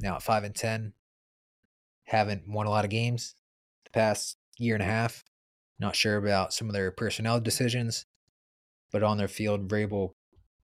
Now 0.00 0.16
at 0.16 0.22
5 0.22 0.44
and 0.44 0.54
10, 0.54 0.92
haven't 2.04 2.48
won 2.48 2.66
a 2.66 2.70
lot 2.70 2.84
of 2.84 2.90
games 2.90 3.34
the 3.84 3.90
past 3.90 4.36
year 4.58 4.74
and 4.74 4.82
a 4.82 4.86
half. 4.86 5.24
Not 5.78 5.94
sure 5.94 6.16
about 6.16 6.52
some 6.52 6.68
of 6.68 6.74
their 6.74 6.90
personnel 6.90 7.40
decisions, 7.40 8.06
but 8.90 9.02
on 9.02 9.18
their 9.18 9.28
field, 9.28 9.68
Vrabel 9.68 10.12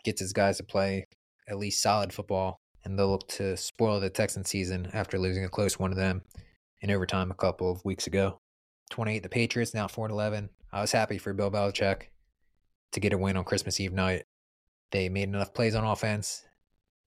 gets 0.05 0.21
his 0.21 0.33
guys 0.33 0.57
to 0.57 0.63
play 0.63 1.07
at 1.49 1.59
least 1.59 1.83
solid 1.83 2.13
football, 2.13 2.61
and 2.85 2.99
they'll 2.99 3.11
look 3.11 3.29
to 3.29 3.57
spoil 3.57 4.01
the 4.01 4.11
Texan 4.11 4.45
season 4.45 4.89
after 4.93 5.19
losing 5.19 5.45
a 5.45 5.49
close 5.49 5.79
one 5.79 5.91
to 5.91 5.97
them 5.97 6.23
in 6.81 6.91
overtime 6.91 7.31
a 7.31 7.35
couple 7.35 7.71
of 7.71 7.85
weeks 7.85 8.07
ago. 8.07 8.41
28, 8.91 9.23
the 9.23 9.29
Patriots, 9.29 9.75
now 9.75 9.89
4 9.89 10.09
11. 10.09 10.51
I 10.73 10.81
was 10.81 10.93
happy 10.93 11.19
for 11.19 11.33
Bill 11.33 11.51
Belichick 11.51 12.05
to 12.93 13.01
get 13.01 13.13
a 13.13 13.19
win 13.19 13.37
on 13.37 13.45
Christmas 13.45 13.81
Eve 13.81 13.93
night. 13.93 14.25
They 14.91 15.09
made 15.09 15.29
enough 15.29 15.55
plays 15.55 15.75
on 15.75 15.85
offense 15.85 16.45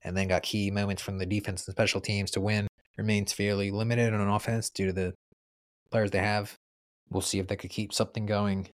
and 0.02 0.16
then 0.16 0.28
got 0.28 0.42
key 0.42 0.70
moments 0.70 1.02
from 1.02 1.18
the 1.18 1.26
defense 1.26 1.66
and 1.66 1.74
special 1.74 2.00
teams 2.00 2.30
to 2.32 2.40
win. 2.40 2.66
Remains 2.96 3.32
fairly 3.32 3.70
limited 3.70 4.14
on 4.14 4.28
offense 4.28 4.70
due 4.70 4.86
to 4.86 4.92
the 4.92 5.14
players 5.90 6.10
they 6.10 6.18
have. 6.18 6.56
We'll 7.10 7.20
see 7.20 7.38
if 7.38 7.46
they 7.46 7.56
could 7.56 7.70
keep 7.70 7.92
something 7.92 8.26
going 8.26 8.68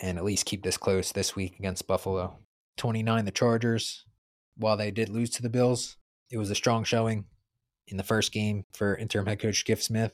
and 0.00 0.18
at 0.18 0.24
least 0.24 0.46
keep 0.46 0.62
this 0.62 0.76
close 0.76 1.12
this 1.12 1.34
week 1.36 1.58
against 1.58 1.86
Buffalo. 1.86 2.38
29, 2.76 3.24
the 3.24 3.30
Chargers. 3.30 4.04
While 4.60 4.76
they 4.76 4.90
did 4.90 5.08
lose 5.08 5.30
to 5.30 5.42
the 5.42 5.48
Bills, 5.48 5.96
it 6.30 6.36
was 6.36 6.50
a 6.50 6.54
strong 6.54 6.84
showing 6.84 7.24
in 7.88 7.96
the 7.96 8.02
first 8.02 8.30
game 8.30 8.64
for 8.74 8.94
interim 8.94 9.24
head 9.24 9.40
coach 9.40 9.60
Skip 9.60 9.80
Smith. 9.80 10.12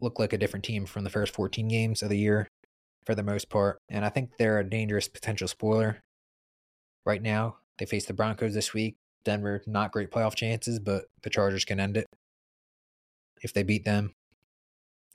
Looked 0.00 0.18
like 0.18 0.32
a 0.32 0.38
different 0.38 0.64
team 0.64 0.86
from 0.86 1.04
the 1.04 1.10
first 1.10 1.34
14 1.34 1.68
games 1.68 2.02
of 2.02 2.08
the 2.08 2.16
year 2.16 2.48
for 3.04 3.14
the 3.14 3.22
most 3.22 3.50
part. 3.50 3.76
And 3.90 4.02
I 4.02 4.08
think 4.08 4.30
they're 4.38 4.58
a 4.58 4.68
dangerous 4.68 5.08
potential 5.08 5.46
spoiler. 5.46 6.00
Right 7.04 7.20
now, 7.20 7.56
they 7.78 7.84
face 7.84 8.06
the 8.06 8.14
Broncos 8.14 8.54
this 8.54 8.72
week. 8.72 8.96
Denver, 9.24 9.62
not 9.66 9.92
great 9.92 10.10
playoff 10.10 10.34
chances, 10.36 10.78
but 10.78 11.04
the 11.22 11.30
Chargers 11.30 11.66
can 11.66 11.78
end 11.78 11.98
it 11.98 12.06
if 13.42 13.52
they 13.52 13.62
beat 13.62 13.84
them. 13.84 14.14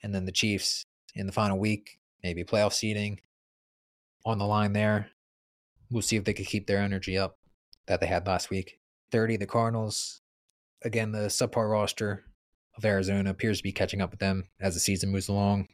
And 0.04 0.14
then 0.14 0.26
the 0.26 0.32
Chiefs 0.32 0.84
in 1.16 1.26
the 1.26 1.34
final 1.34 1.58
week, 1.58 1.98
maybe 2.24 2.44
playoff 2.44 2.74
seeding 2.74 3.22
on 4.24 4.38
the 4.38 4.46
line 4.46 4.74
there. 4.74 5.10
We'll 5.90 6.04
see 6.04 6.16
if 6.16 6.26
they 6.26 6.34
can 6.34 6.46
keep 6.46 6.68
their 6.68 6.78
energy 6.78 7.18
up 7.18 7.38
that 7.88 8.00
they 8.00 8.08
had 8.08 8.28
last 8.28 8.50
week. 8.50 8.80
30, 9.12 9.38
the 9.38 9.46
Cardinals. 9.46 10.22
Again, 10.84 11.12
the 11.12 11.28
subpar 11.28 11.70
roster 11.70 12.26
of 12.78 12.86
Arizona 12.86 13.30
appears 13.32 13.58
to 13.58 13.64
be 13.64 13.72
catching 13.72 14.02
up 14.02 14.12
with 14.12 14.20
them 14.20 14.46
as 14.60 14.74
the 14.74 14.80
season 14.80 15.12
moves 15.12 15.28
along. 15.28 15.68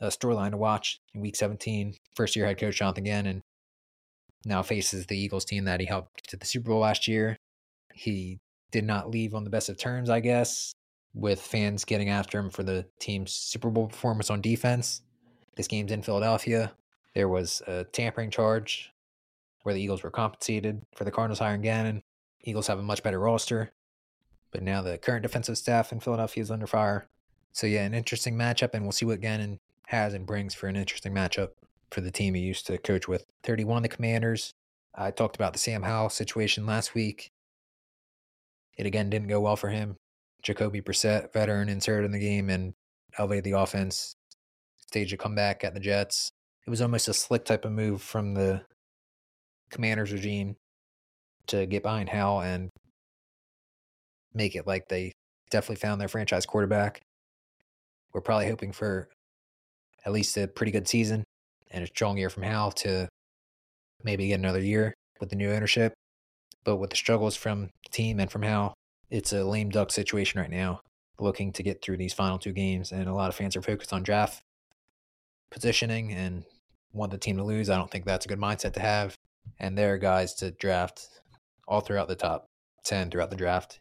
A 0.00 0.08
storyline 0.08 0.50
to 0.50 0.56
watch 0.56 1.00
in 1.14 1.20
week 1.20 1.36
17. 1.36 1.94
First 2.14 2.36
year 2.36 2.46
head 2.46 2.58
coach 2.58 2.76
Jonathan 2.76 3.04
Gannon 3.04 3.42
now 4.44 4.62
faces 4.62 5.06
the 5.06 5.16
Eagles 5.16 5.44
team 5.44 5.64
that 5.64 5.80
he 5.80 5.86
helped 5.86 6.28
to 6.28 6.36
the 6.36 6.44
Super 6.44 6.70
Bowl 6.70 6.80
last 6.80 7.08
year. 7.08 7.36
He 7.94 8.38
did 8.70 8.84
not 8.84 9.10
leave 9.10 9.34
on 9.34 9.44
the 9.44 9.50
best 9.50 9.68
of 9.68 9.78
terms, 9.78 10.10
I 10.10 10.20
guess, 10.20 10.72
with 11.14 11.40
fans 11.40 11.84
getting 11.84 12.10
after 12.10 12.38
him 12.38 12.50
for 12.50 12.62
the 12.62 12.86
team's 12.98 13.32
Super 13.32 13.70
Bowl 13.70 13.86
performance 13.86 14.30
on 14.30 14.40
defense. 14.40 15.00
This 15.56 15.68
game's 15.68 15.92
in 15.92 16.02
Philadelphia. 16.02 16.72
There 17.14 17.28
was 17.28 17.62
a 17.66 17.84
tampering 17.84 18.30
charge 18.30 18.90
where 19.64 19.74
the 19.74 19.82
Eagles 19.82 20.02
were 20.02 20.10
compensated 20.10 20.82
for 20.94 21.04
the 21.04 21.10
Cardinals 21.10 21.40
hiring 21.40 21.62
Gannon. 21.62 22.02
Eagles 22.42 22.68
have 22.68 22.78
a 22.78 22.82
much 22.82 23.02
better 23.02 23.18
roster, 23.18 23.72
but 24.52 24.62
now 24.62 24.82
the 24.82 24.98
current 24.98 25.22
defensive 25.22 25.58
staff 25.58 25.90
in 25.90 26.00
Philadelphia 26.00 26.42
is 26.42 26.50
under 26.50 26.66
fire. 26.66 27.08
So 27.52 27.66
yeah, 27.66 27.84
an 27.84 27.94
interesting 27.94 28.36
matchup, 28.36 28.70
and 28.74 28.84
we'll 28.84 28.92
see 28.92 29.06
what 29.06 29.20
Gannon 29.20 29.58
has 29.86 30.14
and 30.14 30.26
brings 30.26 30.54
for 30.54 30.68
an 30.68 30.76
interesting 30.76 31.12
matchup 31.12 31.50
for 31.90 32.00
the 32.00 32.10
team 32.10 32.34
he 32.34 32.42
used 32.42 32.66
to 32.66 32.78
coach 32.78 33.08
with. 33.08 33.24
31, 33.42 33.82
the 33.82 33.88
Commanders. 33.88 34.52
I 34.94 35.10
talked 35.10 35.36
about 35.36 35.52
the 35.54 35.58
Sam 35.58 35.82
Howell 35.82 36.10
situation 36.10 36.66
last 36.66 36.94
week. 36.94 37.30
It 38.76 38.86
again 38.86 39.10
didn't 39.10 39.28
go 39.28 39.40
well 39.40 39.56
for 39.56 39.70
him. 39.70 39.96
Jacoby 40.42 40.82
Brissett, 40.82 41.32
veteran, 41.32 41.68
inserted 41.68 42.04
in 42.04 42.12
the 42.12 42.18
game 42.18 42.50
and 42.50 42.74
elevated 43.16 43.44
the 43.44 43.52
offense, 43.52 44.16
staged 44.76 45.14
a 45.14 45.16
comeback 45.16 45.64
at 45.64 45.72
the 45.72 45.80
Jets. 45.80 46.32
It 46.66 46.70
was 46.70 46.82
almost 46.82 47.08
a 47.08 47.14
slick 47.14 47.44
type 47.44 47.64
of 47.64 47.72
move 47.72 48.02
from 48.02 48.34
the 48.34 48.62
Commanders 49.74 50.12
regime 50.12 50.56
to 51.48 51.66
get 51.66 51.82
behind 51.82 52.08
Howell 52.08 52.40
and 52.40 52.70
make 54.32 54.56
it 54.56 54.66
like 54.66 54.88
they 54.88 55.12
definitely 55.50 55.76
found 55.76 56.00
their 56.00 56.08
franchise 56.08 56.46
quarterback. 56.46 57.00
We're 58.12 58.20
probably 58.20 58.48
hoping 58.48 58.72
for 58.72 59.08
at 60.06 60.12
least 60.12 60.36
a 60.36 60.48
pretty 60.48 60.72
good 60.72 60.88
season 60.88 61.24
and 61.70 61.84
a 61.84 61.88
strong 61.88 62.16
year 62.16 62.30
from 62.30 62.44
Howell 62.44 62.72
to 62.72 63.08
maybe 64.02 64.28
get 64.28 64.38
another 64.38 64.60
year 64.60 64.94
with 65.20 65.30
the 65.30 65.36
new 65.36 65.50
ownership. 65.50 65.92
But 66.64 66.76
with 66.76 66.90
the 66.90 66.96
struggles 66.96 67.36
from 67.36 67.62
the 67.62 67.90
team 67.90 68.20
and 68.20 68.30
from 68.30 68.42
Howell, 68.42 68.74
it's 69.10 69.32
a 69.32 69.44
lame 69.44 69.70
duck 69.70 69.90
situation 69.90 70.40
right 70.40 70.50
now, 70.50 70.80
looking 71.18 71.52
to 71.52 71.62
get 71.62 71.82
through 71.82 71.98
these 71.98 72.14
final 72.14 72.38
two 72.38 72.52
games. 72.52 72.92
And 72.92 73.08
a 73.08 73.14
lot 73.14 73.28
of 73.28 73.34
fans 73.34 73.56
are 73.56 73.62
focused 73.62 73.92
on 73.92 74.02
draft 74.02 74.40
positioning 75.50 76.12
and 76.12 76.44
want 76.92 77.12
the 77.12 77.18
team 77.18 77.36
to 77.36 77.44
lose. 77.44 77.68
I 77.68 77.76
don't 77.76 77.90
think 77.90 78.04
that's 78.04 78.24
a 78.24 78.28
good 78.28 78.38
mindset 78.38 78.72
to 78.74 78.80
have. 78.80 79.14
And 79.58 79.76
there 79.76 79.94
are 79.94 79.98
guys 79.98 80.34
to 80.36 80.50
draft 80.50 81.08
all 81.66 81.80
throughout 81.80 82.08
the 82.08 82.14
top 82.14 82.48
10 82.84 83.10
throughout 83.10 83.30
the 83.30 83.36
draft 83.36 83.80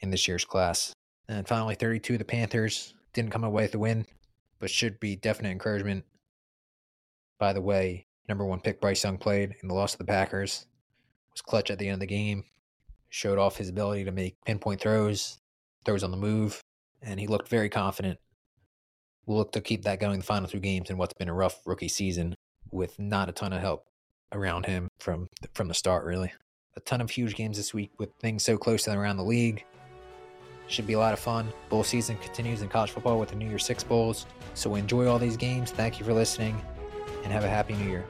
in 0.00 0.10
this 0.10 0.26
year's 0.26 0.44
class. 0.44 0.92
And 1.28 1.46
finally, 1.46 1.74
32, 1.74 2.18
the 2.18 2.24
Panthers 2.24 2.94
didn't 3.12 3.30
come 3.30 3.44
away 3.44 3.64
with 3.64 3.72
the 3.72 3.78
win, 3.78 4.06
but 4.58 4.70
should 4.70 5.00
be 5.00 5.16
definite 5.16 5.50
encouragement. 5.50 6.04
By 7.38 7.52
the 7.52 7.60
way, 7.60 8.06
number 8.28 8.44
one 8.44 8.60
pick 8.60 8.80
Bryce 8.80 9.04
Young 9.04 9.18
played 9.18 9.56
in 9.62 9.68
the 9.68 9.74
loss 9.74 9.92
to 9.92 9.98
the 9.98 10.04
Packers, 10.04 10.66
was 11.32 11.40
clutch 11.40 11.70
at 11.70 11.78
the 11.78 11.86
end 11.86 11.94
of 11.94 12.00
the 12.00 12.06
game, 12.06 12.44
showed 13.08 13.38
off 13.38 13.56
his 13.56 13.68
ability 13.68 14.04
to 14.04 14.12
make 14.12 14.36
pinpoint 14.44 14.80
throws, 14.80 15.38
throws 15.84 16.02
on 16.02 16.10
the 16.10 16.16
move, 16.16 16.60
and 17.02 17.18
he 17.18 17.26
looked 17.26 17.48
very 17.48 17.68
confident. 17.68 18.18
We'll 19.26 19.38
look 19.38 19.52
to 19.52 19.60
keep 19.60 19.82
that 19.84 20.00
going 20.00 20.18
the 20.18 20.24
final 20.24 20.48
two 20.48 20.60
games 20.60 20.90
in 20.90 20.98
what's 20.98 21.14
been 21.14 21.28
a 21.28 21.34
rough 21.34 21.60
rookie 21.66 21.88
season 21.88 22.34
with 22.72 22.98
not 22.98 23.28
a 23.28 23.32
ton 23.32 23.52
of 23.52 23.60
help 23.60 23.86
around 24.32 24.66
him 24.66 24.88
from 24.98 25.28
from 25.54 25.68
the 25.68 25.74
start 25.74 26.04
really. 26.04 26.32
A 26.76 26.80
ton 26.80 27.00
of 27.00 27.10
huge 27.10 27.34
games 27.34 27.56
this 27.56 27.74
week 27.74 27.90
with 27.98 28.10
things 28.20 28.42
so 28.42 28.56
close 28.56 28.84
to 28.84 28.92
around 28.92 29.16
the 29.16 29.24
league. 29.24 29.64
Should 30.68 30.86
be 30.86 30.92
a 30.92 30.98
lot 30.98 31.12
of 31.12 31.18
fun. 31.18 31.52
Bowl 31.68 31.82
season 31.82 32.16
continues 32.18 32.62
in 32.62 32.68
college 32.68 32.92
football 32.92 33.18
with 33.18 33.30
the 33.30 33.36
New 33.36 33.48
Year 33.48 33.58
Six 33.58 33.82
Bowls. 33.82 34.26
So 34.54 34.76
enjoy 34.76 35.08
all 35.08 35.18
these 35.18 35.36
games. 35.36 35.72
Thank 35.72 35.98
you 35.98 36.06
for 36.06 36.12
listening 36.12 36.62
and 37.24 37.32
have 37.32 37.42
a 37.42 37.48
happy 37.48 37.74
new 37.74 37.88
year. 37.88 38.06